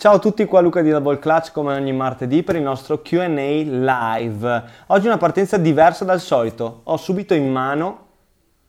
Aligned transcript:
Ciao 0.00 0.14
a 0.14 0.18
tutti, 0.18 0.46
qua 0.46 0.60
Luca 0.60 0.80
di 0.80 0.88
Double 0.88 1.18
Clutch 1.18 1.52
come 1.52 1.74
ogni 1.74 1.92
martedì 1.92 2.42
per 2.42 2.56
il 2.56 2.62
nostro 2.62 3.02
QA 3.02 3.26
live. 3.26 4.62
Oggi 4.86 5.06
una 5.06 5.18
partenza 5.18 5.58
diversa 5.58 6.06
dal 6.06 6.20
solito. 6.20 6.80
Ho 6.84 6.96
subito 6.96 7.34
in 7.34 7.52
mano 7.52 8.06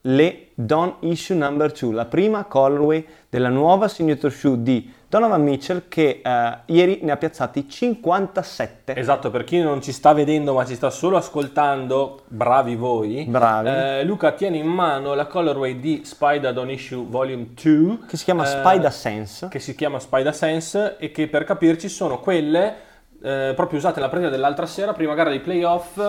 le 0.01 0.47
Don 0.55 0.95
Issue 1.01 1.35
Number 1.35 1.71
2, 1.71 1.93
la 1.93 2.05
prima 2.05 2.45
colorway 2.45 3.05
della 3.29 3.49
nuova 3.49 3.87
signature 3.87 4.33
shoe 4.33 4.61
di 4.61 4.91
Donovan 5.07 5.43
Mitchell 5.43 5.83
che 5.87 6.21
eh, 6.23 6.57
ieri 6.67 6.99
ne 7.01 7.11
ha 7.11 7.17
piazzati 7.17 7.67
57. 7.67 8.95
Esatto, 8.95 9.29
per 9.29 9.43
chi 9.43 9.59
non 9.59 9.81
ci 9.81 9.91
sta 9.91 10.13
vedendo 10.13 10.53
ma 10.53 10.65
ci 10.65 10.75
sta 10.75 10.89
solo 10.89 11.17
ascoltando, 11.17 12.21
bravi 12.27 12.75
voi. 12.75 13.25
Bravi. 13.25 13.67
Eh, 13.67 14.03
Luca 14.05 14.31
tiene 14.31 14.57
in 14.57 14.67
mano 14.67 15.13
la 15.13 15.25
colorway 15.25 15.79
di 15.79 16.01
Spider 16.05 16.53
Don 16.53 16.69
Issue 16.69 17.05
Volume 17.07 17.49
2 17.61 17.99
che 18.07 18.17
si 18.17 18.23
chiama 18.23 18.43
eh, 18.43 18.47
Spider 18.47 18.91
Sense. 18.91 19.47
Che 19.49 19.59
si 19.59 19.75
chiama 19.75 19.99
Spider 19.99 20.33
Sense 20.33 20.97
e 20.97 21.11
che 21.11 21.27
per 21.27 21.43
capirci 21.43 21.89
sono 21.89 22.19
quelle 22.19 22.75
eh, 23.21 23.53
proprio 23.55 23.77
usate 23.77 23.95
nella 23.99 24.09
partita 24.09 24.31
dell'altra 24.31 24.65
sera, 24.65 24.93
prima 24.93 25.13
gara 25.13 25.29
dei 25.29 25.41
playoff, 25.41 25.99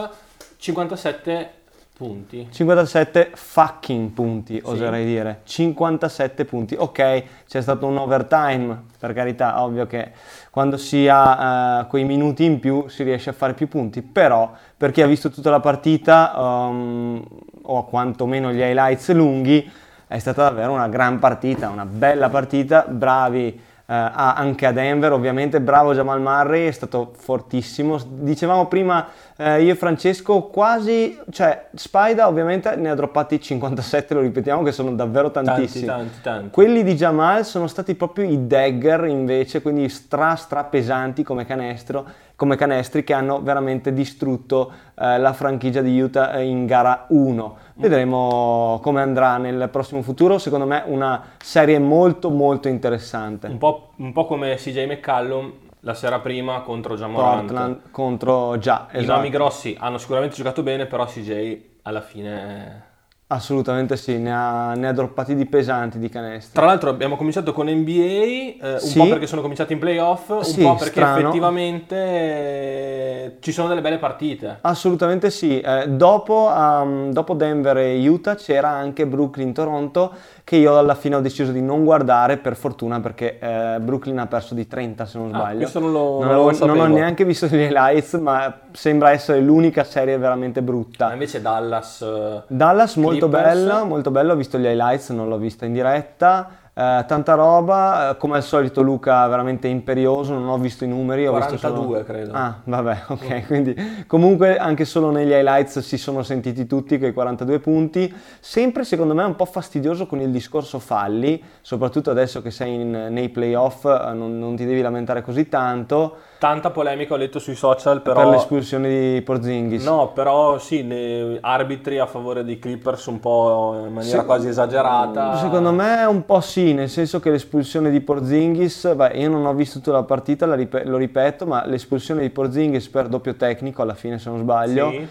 57 0.57 1.61
punti. 2.03 2.49
57 2.51 3.31
fucking 3.35 4.11
punti, 4.11 4.55
sì. 4.55 4.63
oserei 4.65 5.05
dire. 5.05 5.41
57 5.45 6.45
punti. 6.45 6.75
Ok, 6.77 7.25
c'è 7.47 7.63
stato 7.63 7.87
un 7.87 7.97
overtime, 7.97 8.85
per 8.99 9.13
carità, 9.13 9.63
ovvio 9.63 9.87
che 9.87 10.11
quando 10.51 10.77
si 10.77 11.07
ha 11.09 11.81
uh, 11.81 11.87
quei 11.87 12.05
minuti 12.05 12.45
in 12.45 12.59
più 12.59 12.89
si 12.89 13.05
riesce 13.05 13.31
a 13.31 13.33
fare 13.33 13.55
più 13.55 13.69
punti, 13.69 14.03
però 14.03 14.53
per 14.77 14.91
chi 14.91 15.01
ha 15.03 15.07
visto 15.07 15.31
tutta 15.31 15.51
la 15.51 15.61
partita 15.61 16.33
um, 16.37 17.25
o 17.63 17.85
quantomeno 17.85 18.53
gli 18.53 18.61
highlights 18.61 19.13
lunghi, 19.13 19.71
è 20.09 20.19
stata 20.19 20.43
davvero 20.43 20.73
una 20.73 20.89
gran 20.89 21.19
partita, 21.19 21.69
una 21.69 21.87
bella 21.87 22.29
partita, 22.29 22.85
bravi 22.89 23.71
Uh, 23.85 23.95
anche 23.95 24.65
a 24.67 24.73
Denver 24.73 25.13
ovviamente, 25.13 25.61
bravo 25.61 25.93
Jamal 25.93 26.21
Murray, 26.21 26.69
è 26.69 26.71
stato 26.71 27.13
fortissimo. 27.17 27.99
Dicevamo 28.07 28.67
prima 28.67 29.07
uh, 29.37 29.43
io 29.59 29.73
e 29.73 29.75
Francesco 29.75 30.43
quasi, 30.45 31.19
cioè 31.31 31.67
Spida 31.75 32.29
ovviamente 32.29 32.75
ne 32.77 32.91
ha 32.91 32.95
droppati 32.95 33.41
57, 33.41 34.15
lo 34.15 34.21
ripetiamo 34.21 34.63
che 34.63 34.73
sono 34.73 34.93
davvero 34.93 35.31
tantissimi. 35.31 35.87
Tanti, 35.87 36.05
tanti, 36.05 36.21
tanti. 36.23 36.51
Quelli 36.51 36.83
di 36.85 36.95
Jamal 36.95 37.45
sono 37.45 37.67
stati 37.67 37.95
proprio 37.95 38.25
i 38.25 38.47
dagger 38.47 39.05
invece, 39.07 39.61
quindi 39.61 39.89
stra 39.89 40.37
stra 40.37 40.65
pesanti 40.65 41.23
come 41.23 41.45
canestro 41.45 42.07
come 42.43 42.57
canestri 42.57 43.05
che 43.05 43.13
hanno 43.13 43.41
veramente 43.41 43.93
distrutto 43.93 44.73
eh, 44.99 45.17
la 45.17 45.33
franchigia 45.33 45.81
di 45.81 46.01
Utah 46.01 46.41
in 46.41 46.67
gara 46.67 47.07
1. 47.11 47.57
Vedremo 47.75 48.81
come 48.83 49.01
andrà 49.01 49.37
nel 49.37 49.69
prossimo 49.71 50.03
futuro, 50.03 50.39
secondo 50.39 50.67
me 50.67 50.83
una 50.87 51.35
serie 51.41 51.79
molto 51.79 52.31
molto 52.31 52.67
interessante. 52.67 53.47
Un 53.47 53.59
po', 53.59 53.93
un 53.99 54.13
po 54.13 54.25
come 54.27 54.57
CJ 54.57 54.87
McCallum 54.87 55.53
la 55.85 55.95
sera 55.95 56.19
prima 56.19 56.63
contro 56.63 56.97
Jamorant. 56.97 57.43
Portland 57.43 57.81
contro 57.93 58.59
già, 58.59 58.89
esatto. 58.91 59.05
I 59.05 59.07
nomi 59.07 59.31
grossi 59.31 59.77
hanno 59.79 59.99
sicuramente 59.99 60.35
giocato 60.35 60.65
bene, 60.65 60.87
però 60.87 61.05
CJ 61.05 61.61
alla 61.83 62.01
fine 62.01 62.91
Assolutamente 63.33 63.97
sì, 63.97 64.19
ne 64.19 64.31
ha, 64.31 64.75
ne 64.75 64.89
ha, 64.89 64.93
droppati 64.93 65.35
di 65.35 65.47
pesanti 65.47 65.99
di 65.99 66.11
canestri. 66.11 66.53
Tra 66.53 66.67
l'altro 66.67 66.91
abbiamo 66.91 67.17
cominciato 67.17 67.55
con 67.55 67.67
NBA, 67.67 67.91
eh, 67.91 68.59
un 68.61 68.79
sì. 68.79 68.99
po' 68.99 69.09
perché 69.09 69.27
sono 69.27 69.41
cominciati 69.41 69.73
in 69.73 69.79
playoff, 69.79 70.29
un 70.29 70.45
sì, 70.45 70.61
po' 70.61 70.75
perché 70.75 71.01
strano. 71.01 71.19
effettivamente 71.21 71.97
eh, 71.97 73.37
ci 73.41 73.51
sono 73.53 73.69
delle 73.69 73.81
belle 73.81 73.97
partite. 73.97 74.59
Assolutamente 74.61 75.31
sì, 75.31 75.59
eh, 75.61 75.89
dopo, 75.89 76.53
um, 76.55 77.11
dopo, 77.11 77.33
Denver 77.33 77.79
e 77.79 78.07
Utah 78.07 78.35
c'era 78.35 78.69
anche 78.69 79.07
Brooklyn-Toronto 79.07 80.13
che 80.53 80.59
io 80.59 80.77
alla 80.77 80.95
fine 80.95 81.15
ho 81.15 81.21
deciso 81.23 81.51
di 81.51 81.63
non 81.63 81.83
guardare 81.83 82.37
per 82.37 82.57
fortuna 82.57 83.01
perché 83.01 83.39
eh, 83.39 83.79
Brooklyn 83.81 84.19
ha 84.19 84.27
perso 84.27 84.53
di 84.53 84.67
30 84.67 85.07
se 85.07 85.17
non 85.17 85.35
ah, 85.35 85.39
sbaglio. 85.39 85.67
Ah, 85.67 85.79
non 85.81 85.93
lo, 85.93 86.23
non, 86.23 86.29
non, 86.29 86.59
lo 86.59 86.67
non 86.67 86.79
ho 86.79 86.87
neanche 86.95 87.25
visto 87.25 87.47
gli 87.47 87.55
highlights 87.55 88.13
ma 88.15 88.59
sembra 88.73 89.13
essere 89.13 89.41
l'unica 89.41 89.83
serie 89.83 90.19
veramente 90.19 90.61
brutta. 90.61 91.07
Ma 91.07 91.15
invece 91.15 91.41
Dallas... 91.41 92.03
Eh, 92.03 92.43
Dallas 92.49 92.97
molto 92.97 93.29
molto 93.29 93.29
bella, 93.29 93.85
molto 93.85 94.11
bella, 94.11 94.35
ho 94.35 94.37
visto 94.37 94.59
gli 94.59 94.67
highlights, 94.67 95.09
non 95.09 95.31
l'ho 95.31 95.39
vista 95.39 95.65
in 95.65 95.73
diretta. 95.73 96.51
Eh, 96.75 97.05
tanta 97.07 97.35
roba, 97.35 98.11
eh, 98.11 98.17
come 98.17 98.37
al 98.37 98.43
solito 98.43 98.81
Luca 98.81 99.27
veramente 99.29 99.69
imperioso, 99.69 100.33
non 100.33 100.49
ho 100.49 100.57
visto 100.57 100.85
i 100.85 100.89
numeri. 100.89 101.27
42 101.27 101.83
solo... 101.85 102.05
credo. 102.05 102.33
Ah, 102.33 102.61
vabbè, 102.65 103.03
ok, 103.13 103.47
quindi 103.47 104.05
comunque 104.07 104.57
anche 104.57 104.87
solo 104.87 105.11
negli 105.11 105.33
highlights 105.33 105.81
si 105.81 105.99
sono 105.99 106.23
sentiti 106.23 106.67
tutti 106.67 106.99
quei 106.99 107.13
42 107.13 107.59
punti. 107.61 108.15
Sempre 108.41 108.85
secondo 108.85 109.13
me 109.13 109.23
un 109.23 109.37
po' 109.37 109.45
fastidioso 109.45 110.07
con 110.07 110.21
il 110.21 110.31
discorso 110.31 110.79
falli, 110.79 111.43
soprattutto 111.61 112.11
adesso 112.11 112.41
che 112.41 112.51
sei 112.51 112.81
in, 112.81 113.09
nei 113.11 113.29
playoff, 113.29 113.85
eh, 113.85 114.15
non, 114.15 114.39
non 114.39 114.57
ti 114.57 114.65
devi 114.65 114.81
lamentare 114.81 115.21
così 115.21 115.51
tanto 115.51 116.31
tanta 116.43 116.71
polemica 116.71 117.15
ho 117.15 117.17
letto 117.17 117.39
sui 117.39 117.55
social 117.55 118.03
però... 118.03 118.17
Per 118.17 118.27
l'espulsione 118.27 118.89
di 118.89 119.23
Porzingis. 119.23 119.85
No, 119.85 120.11
però 120.11 120.59
sì, 120.59 121.39
arbitri 121.41 122.01
a 122.01 122.07
favore 122.07 122.43
dei 122.43 122.59
Clippers 122.59 123.07
un 123.07 123.21
po' 123.21 123.85
in 123.87 123.93
maniera 123.93 124.19
Se... 124.19 124.25
quasi 124.25 124.49
esagerata. 124.49 125.37
Secondo 125.37 125.71
me 125.71 126.03
un 126.03 126.25
po' 126.25 126.41
sì, 126.41 126.75
nel 126.75 126.89
senso 126.89 127.21
che 127.21 127.31
l'espulsione 127.31 127.91
di 127.91 128.01
Porzingis, 128.01 128.93
beh, 128.93 129.13
io 129.15 129.31
non 129.31 129.47
ho 129.47 129.55
visto 129.55 129.79
tutta 129.79 129.93
la 129.93 130.03
partita, 130.03 130.45
la 130.45 130.57
rip- 130.57 130.83
lo 130.85 130.97
ripeto, 130.97 131.47
ma 131.47 131.65
l'espulsione 131.65 132.23
di 132.23 132.31
Porzingis 132.31 132.89
per 132.89 133.07
doppio 133.07 133.37
tecnico 133.37 133.83
alla 133.83 133.95
fine 133.95 134.19
se 134.19 134.29
non 134.29 134.41
sbaglio... 134.41 134.91
Sì. 134.91 135.09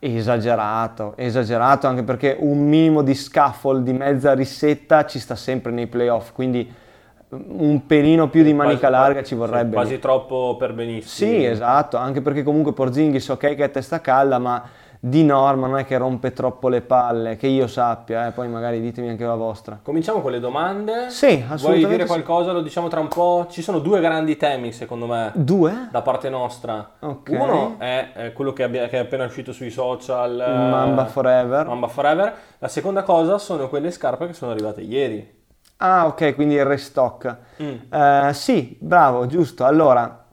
Esagerato, 0.00 1.12
esagerato 1.14 1.86
anche 1.86 2.02
perché 2.02 2.34
un 2.40 2.66
minimo 2.66 3.02
di 3.02 3.14
scaffold 3.14 3.84
di 3.84 3.92
mezza 3.92 4.32
risetta 4.32 5.04
ci 5.04 5.18
sta 5.18 5.36
sempre 5.36 5.72
nei 5.72 5.86
playoff, 5.86 6.32
quindi 6.32 6.72
un 7.30 7.86
pelino 7.86 8.28
più 8.28 8.42
di 8.42 8.54
manica 8.54 8.88
quasi, 8.88 8.92
larga 8.92 9.22
ci 9.22 9.34
vorrebbe. 9.34 9.74
Quasi 9.74 9.98
troppo 9.98 10.56
per 10.58 10.72
benissimo. 10.72 11.30
Sì, 11.30 11.44
esatto, 11.44 11.96
anche 11.96 12.22
perché 12.22 12.42
comunque 12.42 12.72
Porzingis 12.72 13.28
ok 13.28 13.54
che 13.54 13.64
è 13.64 13.70
testa 13.70 14.00
calda, 14.00 14.38
ma 14.38 14.62
di 15.00 15.24
norma 15.24 15.68
non 15.68 15.78
è 15.78 15.84
che 15.84 15.96
rompe 15.96 16.32
troppo 16.32 16.68
le 16.68 16.80
palle, 16.80 17.36
che 17.36 17.46
io 17.46 17.66
sappia, 17.68 18.26
eh, 18.26 18.30
poi 18.32 18.48
magari 18.48 18.80
ditemi 18.80 19.10
anche 19.10 19.24
la 19.24 19.36
vostra. 19.36 19.78
Cominciamo 19.80 20.20
con 20.20 20.32
le 20.32 20.40
domande. 20.40 21.10
Sì, 21.10 21.44
assolutamente. 21.46 21.78
Vuoi 21.78 21.86
dire 21.86 22.06
qualcosa? 22.06 22.52
Lo 22.52 22.62
diciamo 22.62 22.88
tra 22.88 23.00
un 23.00 23.08
po'. 23.08 23.46
Ci 23.48 23.62
sono 23.62 23.78
due 23.78 24.00
grandi 24.00 24.36
temi, 24.36 24.72
secondo 24.72 25.06
me. 25.06 25.30
Due? 25.34 25.88
Da 25.92 26.02
parte 26.02 26.28
nostra. 26.30 26.94
Okay. 26.98 27.36
Uno 27.36 27.76
è, 27.78 28.12
è 28.12 28.32
quello 28.32 28.52
che, 28.52 28.64
abbia, 28.64 28.88
che, 28.88 28.96
è 28.96 29.00
appena 29.00 29.24
uscito 29.24 29.52
sui 29.52 29.70
social. 29.70 30.34
Mamba 30.36 31.04
Forever. 31.04 31.66
Mamba 31.66 31.86
Forever. 31.86 32.34
La 32.58 32.68
seconda 32.68 33.02
cosa 33.02 33.38
sono 33.38 33.68
quelle 33.68 33.92
scarpe 33.92 34.26
che 34.26 34.32
sono 34.32 34.50
arrivate 34.50 34.80
ieri. 34.80 35.36
Ah, 35.78 36.06
ok, 36.06 36.34
quindi 36.34 36.54
il 36.54 36.64
restock. 36.64 37.36
Mm. 37.62 37.74
Uh, 37.90 38.32
sì, 38.32 38.76
bravo, 38.80 39.26
giusto. 39.26 39.64
Allora, 39.64 40.24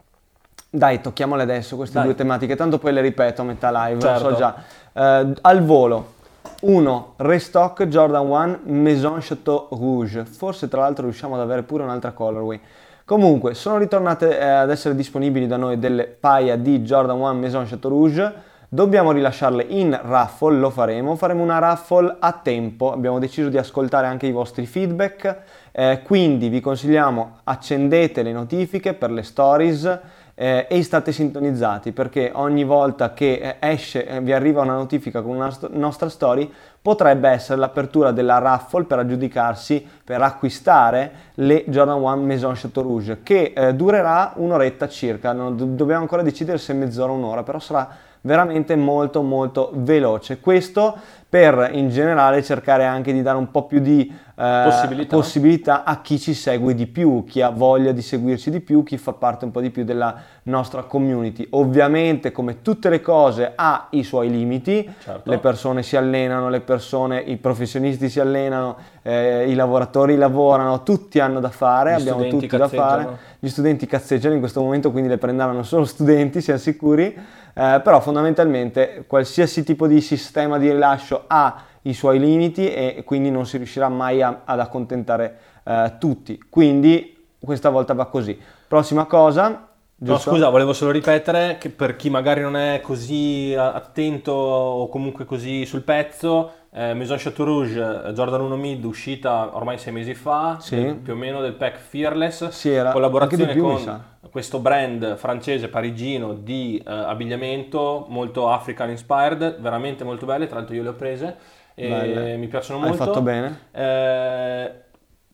dai, 0.68 1.00
tocchiamole 1.00 1.42
adesso 1.42 1.76
queste 1.76 1.96
dai. 1.96 2.04
due 2.04 2.14
tematiche, 2.14 2.56
tanto 2.56 2.78
poi 2.78 2.92
le 2.92 3.00
ripeto 3.00 3.42
a 3.42 3.44
metà 3.44 3.70
live, 3.86 4.00
certo. 4.00 4.24
lo 4.24 4.30
so 4.30 4.36
già. 4.36 4.54
Uh, 4.92 5.32
al 5.42 5.64
volo, 5.64 6.14
1. 6.60 7.14
Restock 7.18 7.84
Jordan 7.86 8.26
1 8.26 8.60
Maison 8.64 9.18
Chateau 9.20 9.68
Rouge. 9.70 10.24
Forse 10.24 10.68
tra 10.68 10.80
l'altro 10.80 11.04
riusciamo 11.04 11.34
ad 11.34 11.40
avere 11.40 11.62
pure 11.62 11.82
un'altra 11.82 12.12
colorway. 12.12 12.60
Comunque, 13.04 13.54
sono 13.54 13.78
ritornate 13.78 14.36
eh, 14.36 14.44
ad 14.44 14.70
essere 14.70 14.96
disponibili 14.96 15.46
da 15.46 15.56
noi 15.56 15.78
delle 15.78 16.06
paia 16.06 16.56
di 16.56 16.80
Jordan 16.80 17.20
1 17.20 17.34
Maison 17.34 17.64
Chateau 17.64 17.90
Rouge 17.90 18.34
Dobbiamo 18.68 19.12
rilasciarle 19.12 19.64
in 19.68 19.96
raffle, 20.02 20.58
lo 20.58 20.70
faremo, 20.70 21.14
faremo 21.14 21.40
una 21.40 21.60
raffle 21.60 22.16
a 22.18 22.32
tempo, 22.32 22.90
abbiamo 22.90 23.20
deciso 23.20 23.48
di 23.48 23.58
ascoltare 23.58 24.08
anche 24.08 24.26
i 24.26 24.32
vostri 24.32 24.66
feedback, 24.66 25.38
eh, 25.70 26.00
quindi 26.02 26.48
vi 26.48 26.58
consigliamo 26.58 27.38
accendete 27.44 28.24
le 28.24 28.32
notifiche 28.32 28.94
per 28.94 29.12
le 29.12 29.22
stories 29.22 30.00
eh, 30.34 30.66
e 30.68 30.82
state 30.82 31.12
sintonizzati 31.12 31.92
perché 31.92 32.32
ogni 32.34 32.64
volta 32.64 33.14
che 33.14 33.34
eh, 33.34 33.70
esce, 33.70 34.04
eh, 34.04 34.20
vi 34.20 34.32
arriva 34.32 34.62
una 34.62 34.74
notifica 34.74 35.22
con 35.22 35.36
una 35.36 35.50
st- 35.52 35.70
nostra 35.70 36.08
story, 36.08 36.52
potrebbe 36.82 37.28
essere 37.28 37.60
l'apertura 37.60 38.10
della 38.10 38.38
raffle 38.38 38.82
per 38.82 38.98
aggiudicarsi, 38.98 39.86
per 40.02 40.20
acquistare 40.22 41.12
le 41.34 41.62
Jordan 41.68 42.02
1 42.02 42.16
Maison 42.16 42.54
Chateau 42.54 42.82
Rouge, 42.82 43.22
che 43.22 43.52
eh, 43.54 43.74
durerà 43.74 44.32
un'oretta 44.34 44.88
circa, 44.88 45.32
non, 45.32 45.56
dobbiamo 45.56 46.02
ancora 46.02 46.22
decidere 46.22 46.58
se 46.58 46.72
mezz'ora 46.72 47.12
o 47.12 47.14
un'ora, 47.14 47.44
però 47.44 47.60
sarà 47.60 48.14
veramente 48.26 48.76
molto 48.76 49.22
molto 49.22 49.70
veloce. 49.72 50.40
Questo 50.40 50.98
per 51.28 51.70
in 51.72 51.90
generale 51.90 52.42
cercare 52.42 52.84
anche 52.84 53.12
di 53.12 53.20
dare 53.20 53.36
un 53.36 53.50
po' 53.50 53.66
più 53.66 53.80
di 53.80 54.10
eh, 54.36 54.62
possibilità. 54.64 55.16
possibilità. 55.16 55.84
a 55.84 56.00
chi 56.00 56.18
ci 56.20 56.34
segue 56.34 56.74
di 56.74 56.86
più, 56.86 57.24
chi 57.24 57.42
ha 57.42 57.50
voglia 57.50 57.90
di 57.90 58.00
seguirci 58.00 58.50
di 58.50 58.60
più, 58.60 58.84
chi 58.84 58.96
fa 58.96 59.12
parte 59.12 59.44
un 59.44 59.50
po' 59.50 59.60
di 59.60 59.70
più 59.70 59.84
della 59.84 60.14
nostra 60.44 60.82
community. 60.82 61.46
Ovviamente 61.50 62.30
come 62.30 62.62
tutte 62.62 62.88
le 62.88 63.00
cose 63.00 63.52
ha 63.54 63.88
i 63.90 64.04
suoi 64.04 64.30
limiti, 64.30 64.88
certo. 65.00 65.28
le 65.28 65.38
persone 65.38 65.82
si 65.82 65.96
allenano, 65.96 66.48
le 66.48 66.60
persone, 66.60 67.18
i 67.18 67.36
professionisti 67.36 68.08
si 68.08 68.20
allenano, 68.20 68.76
eh, 69.02 69.50
i 69.50 69.54
lavoratori 69.54 70.16
lavorano, 70.16 70.84
tutti 70.84 71.18
hanno 71.18 71.40
da 71.40 71.50
fare, 71.50 71.96
Gli 71.96 72.08
abbiamo 72.08 72.28
tutti 72.28 72.56
da 72.56 72.68
fare, 72.68 73.18
gli 73.40 73.48
studenti 73.48 73.86
cazzeggiano 73.86 74.34
in 74.34 74.40
questo 74.40 74.62
momento 74.62 74.90
quindi 74.90 75.08
le 75.08 75.18
prenderanno 75.18 75.64
solo 75.64 75.84
studenti, 75.84 76.40
siamo 76.40 76.60
sicuri 76.60 77.44
eh, 77.58 77.80
però 77.82 78.00
fondamentalmente 78.00 79.04
qualsiasi 79.06 79.64
tipo 79.64 79.86
di 79.86 80.02
sistema 80.02 80.58
di 80.58 80.70
rilascio 80.70 81.24
ha 81.26 81.62
i 81.82 81.94
suoi 81.94 82.18
limiti 82.18 82.70
e 82.70 83.02
quindi 83.06 83.30
non 83.30 83.46
si 83.46 83.56
riuscirà 83.56 83.88
mai 83.88 84.20
a, 84.20 84.42
ad 84.44 84.60
accontentare 84.60 85.38
eh, 85.64 85.92
tutti. 85.98 86.38
Quindi 86.50 87.26
questa 87.38 87.70
volta 87.70 87.94
va 87.94 88.06
così. 88.06 88.38
Prossima 88.68 89.06
cosa, 89.06 89.68
No, 89.98 90.18
scusa, 90.18 90.50
volevo 90.50 90.74
solo 90.74 90.90
ripetere 90.90 91.56
che 91.58 91.70
per 91.70 91.96
chi 91.96 92.10
magari 92.10 92.42
non 92.42 92.54
è 92.54 92.80
così 92.82 93.54
attento 93.56 94.30
o 94.30 94.88
comunque 94.90 95.24
così 95.24 95.64
sul 95.64 95.80
pezzo, 95.80 96.50
eh, 96.70 96.92
Maison 96.92 97.16
Chateau 97.18 97.46
Rouge, 97.46 98.12
Jordan 98.12 98.42
1 98.42 98.56
Mid, 98.56 98.84
uscita 98.84 99.56
ormai 99.56 99.78
sei 99.78 99.94
mesi 99.94 100.12
fa, 100.12 100.58
Sì. 100.60 100.98
più 101.02 101.14
o 101.14 101.16
meno 101.16 101.40
del 101.40 101.54
pack 101.54 101.78
Fearless, 101.78 102.48
Sì, 102.48 102.72
era- 102.72 102.90
collaborazione 102.92 103.54
più, 103.54 103.62
con. 103.62 104.02
Questo 104.30 104.58
brand 104.58 105.16
francese 105.16 105.68
parigino 105.68 106.34
di 106.34 106.82
eh, 106.86 106.90
abbigliamento 106.92 108.06
molto 108.08 108.48
African 108.50 108.90
inspired, 108.90 109.58
veramente 109.60 110.04
molto 110.04 110.26
belle, 110.26 110.46
tra 110.46 110.56
l'altro 110.56 110.74
io 110.74 110.82
le 110.82 110.88
ho 110.88 110.94
prese 110.94 111.36
e 111.74 111.88
Belle. 111.88 112.36
mi 112.36 112.46
piacciono 112.48 112.80
Hai 112.80 112.88
molto. 112.88 113.04
fatto 113.04 113.20
bene. 113.22 113.58
Eh, 113.72 114.72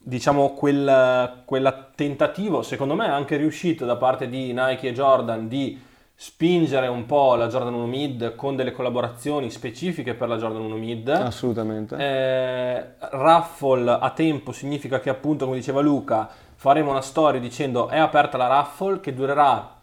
diciamo 0.04 0.50
quel, 0.54 1.42
quel 1.44 1.86
tentativo 1.94 2.62
secondo 2.62 2.94
me 2.94 3.06
è 3.06 3.10
anche 3.10 3.36
riuscito 3.36 3.84
da 3.84 3.94
parte 3.96 4.28
di 4.28 4.52
Nike 4.52 4.88
e 4.88 4.92
Jordan 4.92 5.46
di 5.46 5.80
spingere 6.14 6.88
un 6.88 7.06
po' 7.06 7.34
la 7.36 7.46
Jordan 7.48 7.74
1 7.74 7.86
Mid 7.86 8.34
con 8.34 8.54
delle 8.56 8.72
collaborazioni 8.72 9.50
specifiche 9.50 10.14
per 10.14 10.28
la 10.28 10.36
Jordan 10.36 10.62
1 10.62 10.76
Mid 10.76 11.08
Assolutamente. 11.08 11.96
eh, 11.96 12.84
raffle 13.10 13.90
a 13.90 14.10
tempo 14.10 14.52
significa 14.52 15.00
che 15.00 15.10
appunto 15.10 15.44
come 15.46 15.56
diceva 15.56 15.80
Luca 15.80 16.28
faremo 16.62 16.90
una 16.92 17.00
storia 17.00 17.40
dicendo 17.40 17.88
è 17.88 17.98
aperta 17.98 18.36
la 18.36 18.46
raffle 18.46 19.00
che 19.00 19.12
durerà 19.12 19.80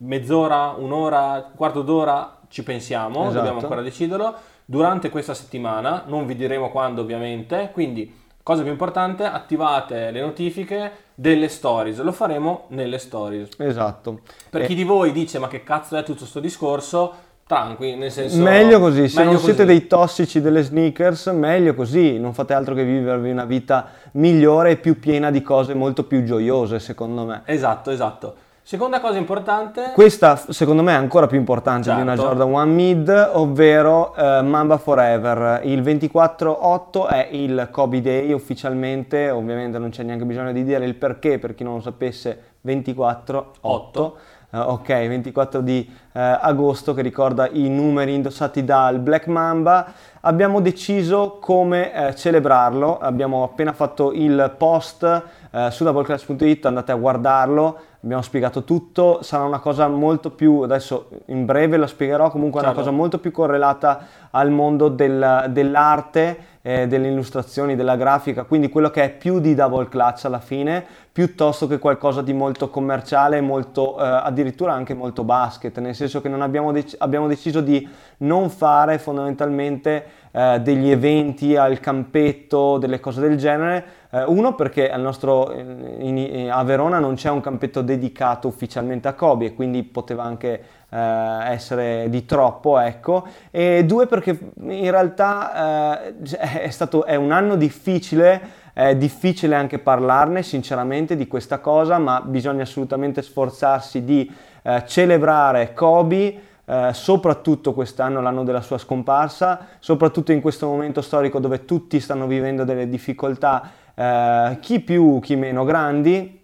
mezz'ora, 0.00 0.74
un'ora, 0.76 1.32
un 1.48 1.56
quarto 1.56 1.80
d'ora, 1.80 2.40
ci 2.48 2.62
pensiamo, 2.62 3.20
Esatto. 3.22 3.34
dobbiamo 3.34 3.60
ancora 3.60 3.80
deciderlo, 3.80 4.34
durante 4.66 5.08
questa 5.08 5.32
settimana, 5.32 6.02
non 6.06 6.26
vi 6.26 6.36
diremo 6.36 6.68
quando 6.68 7.00
ovviamente, 7.00 7.70
quindi 7.72 8.14
cosa 8.42 8.60
più 8.60 8.70
importante, 8.70 9.24
attivate 9.24 10.10
le 10.10 10.20
notifiche 10.20 10.92
delle 11.14 11.48
stories, 11.48 11.98
lo 12.02 12.12
faremo 12.12 12.64
nelle 12.68 12.98
stories. 12.98 13.48
Esatto. 13.56 14.20
Per 14.50 14.60
Eh, 14.60 14.66
chi 14.66 14.74
di 14.74 14.84
voi 14.84 15.12
dice 15.12 15.38
ma 15.38 15.48
che 15.48 15.64
cazzo 15.64 15.96
è 15.96 16.02
tutto 16.02 16.26
sto 16.26 16.40
discorso, 16.40 17.14
tranqui, 17.48 17.96
nel 17.96 18.12
senso... 18.12 18.40
Meglio 18.42 18.78
così, 18.78 19.08
se 19.08 19.20
meglio 19.20 19.32
non 19.32 19.40
siete 19.40 19.64
così. 19.64 19.78
dei 19.78 19.86
tossici 19.86 20.40
delle 20.42 20.62
sneakers, 20.62 21.28
meglio 21.28 21.74
così, 21.74 22.18
non 22.18 22.34
fate 22.34 22.52
altro 22.52 22.74
che 22.74 22.84
vivervi 22.84 23.30
una 23.30 23.46
vita 23.46 23.88
migliore 24.12 24.72
e 24.72 24.76
più 24.76 25.00
piena 25.00 25.30
di 25.30 25.40
cose 25.40 25.72
molto 25.72 26.04
più 26.04 26.22
gioiose, 26.24 26.78
secondo 26.78 27.24
me. 27.24 27.42
Esatto, 27.46 27.90
esatto. 27.90 28.34
Seconda 28.68 29.00
cosa 29.00 29.16
importante, 29.16 29.92
Questa 29.94 30.36
secondo 30.36 30.82
me 30.82 30.92
è 30.92 30.96
ancora 30.96 31.26
più 31.26 31.38
importante 31.38 31.90
di 31.94 32.02
una 32.02 32.14
Certo. 32.14 32.34
Jordan 32.34 32.48
1 32.52 32.64
Mid, 32.66 33.30
ovvero 33.32 34.14
eh, 34.14 34.42
Mamba 34.42 34.76
Forever. 34.76 35.62
Il 35.64 35.80
24-8 35.80 37.06
è 37.08 37.28
il 37.30 37.68
Kobe 37.70 38.02
Day 38.02 38.30
ufficialmente, 38.30 39.30
ovviamente 39.30 39.78
non 39.78 39.88
c'è 39.88 40.02
neanche 40.02 40.26
bisogno 40.26 40.52
di 40.52 40.64
dire 40.64 40.84
il 40.84 40.96
perché 40.96 41.38
per 41.38 41.54
chi 41.54 41.64
non 41.64 41.76
lo 41.76 41.80
sapesse, 41.80 42.56
24-8. 42.66 44.12
Eh, 44.50 44.58
ok, 44.58 44.86
24 44.86 45.60
di 45.60 45.86
eh, 46.12 46.20
agosto 46.20 46.94
che 46.94 47.02
ricorda 47.02 47.50
i 47.50 47.68
numeri 47.68 48.14
indossati 48.14 48.64
dal 48.64 48.98
Black 48.98 49.26
Mamba. 49.26 49.92
Abbiamo 50.22 50.60
deciso 50.60 51.36
come 51.38 51.92
eh, 51.92 52.14
celebrarlo, 52.14 52.98
abbiamo 52.98 53.42
appena 53.42 53.72
fatto 53.74 54.12
il 54.12 54.54
post 54.56 55.22
su 55.70 55.82
doubleclass.it, 55.82 56.66
andate 56.66 56.92
a 56.92 56.94
guardarlo, 56.94 57.78
abbiamo 58.02 58.20
spiegato 58.20 58.64
tutto, 58.64 59.22
sarà 59.22 59.44
una 59.44 59.60
cosa 59.60 59.88
molto 59.88 60.30
più, 60.30 60.60
adesso 60.60 61.08
in 61.26 61.46
breve 61.46 61.78
lo 61.78 61.86
spiegherò, 61.86 62.30
comunque 62.30 62.60
è 62.60 62.64
una 62.64 62.72
Certo. 62.74 62.86
cosa 62.90 62.96
molto 62.96 63.18
più 63.18 63.30
correlata 63.30 64.06
al 64.30 64.50
mondo 64.50 64.88
del- 64.88 65.46
dell'arte, 65.48 66.38
eh, 66.68 66.86
delle 66.86 67.08
illustrazioni, 67.08 67.76
della 67.76 67.96
grafica, 67.96 68.44
quindi 68.44 68.68
quello 68.68 68.90
che 68.90 69.02
è 69.02 69.10
più 69.10 69.40
di 69.40 69.54
double 69.54 69.88
clutch 69.88 70.26
alla 70.26 70.38
fine, 70.38 70.84
piuttosto 71.10 71.66
che 71.66 71.78
qualcosa 71.78 72.20
di 72.20 72.34
molto 72.34 72.68
commerciale, 72.68 73.40
molto, 73.40 73.98
eh, 73.98 74.04
addirittura 74.04 74.74
anche 74.74 74.92
molto 74.92 75.24
basket, 75.24 75.78
nel 75.78 75.94
senso 75.94 76.20
che 76.20 76.28
abbiamo, 76.42 76.70
dec- 76.70 76.96
abbiamo 76.98 77.26
deciso 77.26 77.62
di 77.62 77.88
non 78.18 78.50
fare 78.50 78.98
fondamentalmente 78.98 80.04
eh, 80.30 80.60
degli 80.60 80.90
eventi 80.90 81.56
al 81.56 81.80
campetto, 81.80 82.76
delle 82.76 83.00
cose 83.00 83.22
del 83.22 83.38
genere. 83.38 83.84
Eh, 84.10 84.24
uno 84.24 84.54
perché 84.54 84.94
nostro, 85.00 85.50
in- 85.52 86.18
in- 86.18 86.50
a 86.50 86.62
Verona 86.64 86.98
non 86.98 87.14
c'è 87.14 87.30
un 87.30 87.40
campetto 87.40 87.80
dedicato 87.80 88.46
ufficialmente 88.46 89.08
a 89.08 89.14
Kobe 89.14 89.46
e 89.46 89.54
quindi 89.54 89.82
poteva 89.84 90.24
anche 90.24 90.62
eh, 90.90 91.52
essere 91.52 92.06
di 92.08 92.24
troppo, 92.24 92.78
ecco. 92.78 93.26
E 93.50 93.84
due 93.84 94.06
perché 94.06 94.38
in 94.60 94.90
realtà 94.90 96.04
eh, 96.04 96.14
è 96.38 96.70
stato 96.70 97.04
è 97.04 97.14
un 97.14 97.32
anno 97.32 97.56
difficile 97.56 98.66
è 98.78 98.94
difficile 98.94 99.56
anche 99.56 99.80
parlarne 99.80 100.44
sinceramente 100.44 101.16
di 101.16 101.26
questa 101.26 101.58
cosa, 101.58 101.98
ma 101.98 102.20
bisogna 102.20 102.62
assolutamente 102.62 103.22
sforzarsi 103.22 104.04
di 104.04 104.32
eh, 104.62 104.84
celebrare 104.86 105.72
Kobe, 105.72 106.42
eh, 106.64 106.90
soprattutto 106.92 107.74
quest'anno, 107.74 108.20
l'anno 108.20 108.44
della 108.44 108.60
sua 108.60 108.78
scomparsa, 108.78 109.66
soprattutto 109.80 110.30
in 110.30 110.40
questo 110.40 110.68
momento 110.68 111.00
storico 111.00 111.40
dove 111.40 111.64
tutti 111.64 111.98
stanno 111.98 112.28
vivendo 112.28 112.62
delle 112.62 112.88
difficoltà, 112.88 113.68
eh, 113.96 114.58
chi 114.60 114.78
più, 114.78 115.18
chi 115.18 115.34
meno 115.34 115.64
grandi, 115.64 116.38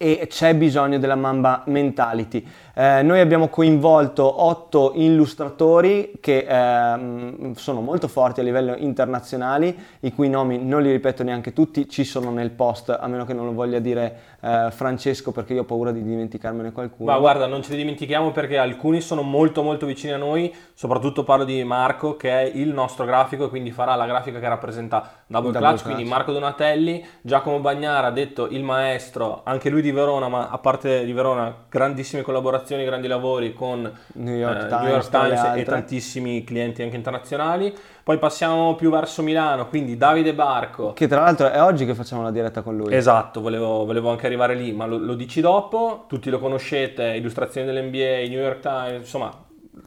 e 0.00 0.26
c'è 0.30 0.54
bisogno 0.54 0.98
della 1.00 1.16
Mamba 1.16 1.64
Mentality. 1.66 2.46
Eh, 2.80 3.02
noi 3.02 3.18
abbiamo 3.18 3.48
coinvolto 3.48 4.44
otto 4.44 4.92
illustratori 4.94 6.12
che 6.20 6.46
ehm, 6.48 7.54
sono 7.54 7.80
molto 7.80 8.06
forti 8.06 8.38
a 8.38 8.44
livello 8.44 8.76
internazionale, 8.76 9.74
i 9.98 10.12
cui 10.12 10.28
nomi 10.28 10.62
non 10.62 10.82
li 10.82 10.92
ripeto 10.92 11.24
neanche 11.24 11.52
tutti, 11.52 11.88
ci 11.88 12.04
sono 12.04 12.30
nel 12.30 12.52
post, 12.52 12.96
a 12.96 13.04
meno 13.08 13.24
che 13.24 13.32
non 13.32 13.46
lo 13.46 13.52
voglia 13.52 13.80
dire 13.80 14.36
eh, 14.40 14.68
Francesco 14.70 15.32
perché 15.32 15.54
io 15.54 15.62
ho 15.62 15.64
paura 15.64 15.90
di 15.90 16.04
dimenticarmene 16.04 16.70
qualcuno. 16.70 17.10
Ma 17.10 17.18
guarda, 17.18 17.46
non 17.46 17.62
ce 17.64 17.72
li 17.72 17.78
dimentichiamo 17.78 18.30
perché 18.30 18.58
alcuni 18.58 19.00
sono 19.00 19.22
molto 19.22 19.64
molto 19.64 19.84
vicini 19.84 20.12
a 20.12 20.16
noi, 20.16 20.54
soprattutto 20.72 21.24
parlo 21.24 21.44
di 21.44 21.64
Marco 21.64 22.16
che 22.16 22.30
è 22.30 22.52
il 22.54 22.72
nostro 22.72 23.04
grafico 23.04 23.46
e 23.46 23.48
quindi 23.48 23.72
farà 23.72 23.96
la 23.96 24.06
grafica 24.06 24.38
che 24.38 24.48
rappresenta 24.48 24.98
Double, 25.26 25.50
Double 25.50 25.58
Clutch, 25.58 25.82
Clutch. 25.82 25.82
quindi 25.82 26.08
Marco 26.08 26.30
Donatelli, 26.30 27.04
Giacomo 27.22 27.58
Bagnara, 27.58 28.10
detto 28.10 28.46
il 28.46 28.62
maestro, 28.62 29.40
anche 29.42 29.68
lui 29.68 29.82
di 29.82 29.90
Verona, 29.90 30.28
ma 30.28 30.48
a 30.48 30.58
parte 30.58 31.04
di 31.04 31.12
Verona, 31.12 31.52
grandissime 31.68 32.22
collaborazioni, 32.22 32.66
grandi 32.76 33.08
lavori 33.08 33.52
con 33.52 33.90
New 34.14 34.34
York 34.34 34.64
eh, 34.64 34.66
Times, 34.68 34.82
New 34.82 34.92
York 34.92 35.08
Times 35.08 35.56
e 35.56 35.62
tantissimi 35.64 36.44
clienti 36.44 36.82
anche 36.82 36.96
internazionali. 36.96 37.74
Poi 38.02 38.18
passiamo 38.18 38.74
più 38.74 38.90
verso 38.90 39.22
Milano, 39.22 39.68
quindi 39.68 39.96
Davide 39.96 40.34
Barco. 40.34 40.92
Che 40.92 41.06
tra 41.06 41.20
l'altro 41.20 41.50
è 41.50 41.62
oggi 41.62 41.84
che 41.84 41.94
facciamo 41.94 42.22
la 42.22 42.30
diretta 42.30 42.62
con 42.62 42.76
lui. 42.76 42.94
Esatto, 42.94 43.40
volevo, 43.40 43.84
volevo 43.84 44.10
anche 44.10 44.26
arrivare 44.26 44.54
lì, 44.54 44.72
ma 44.72 44.86
lo, 44.86 44.96
lo 44.98 45.14
dici 45.14 45.40
dopo, 45.40 46.04
tutti 46.08 46.30
lo 46.30 46.38
conoscete, 46.38 47.14
illustrazioni 47.14 47.66
dell'NBA, 47.66 48.28
New 48.28 48.40
York 48.40 48.60
Times, 48.60 49.00
insomma, 49.00 49.30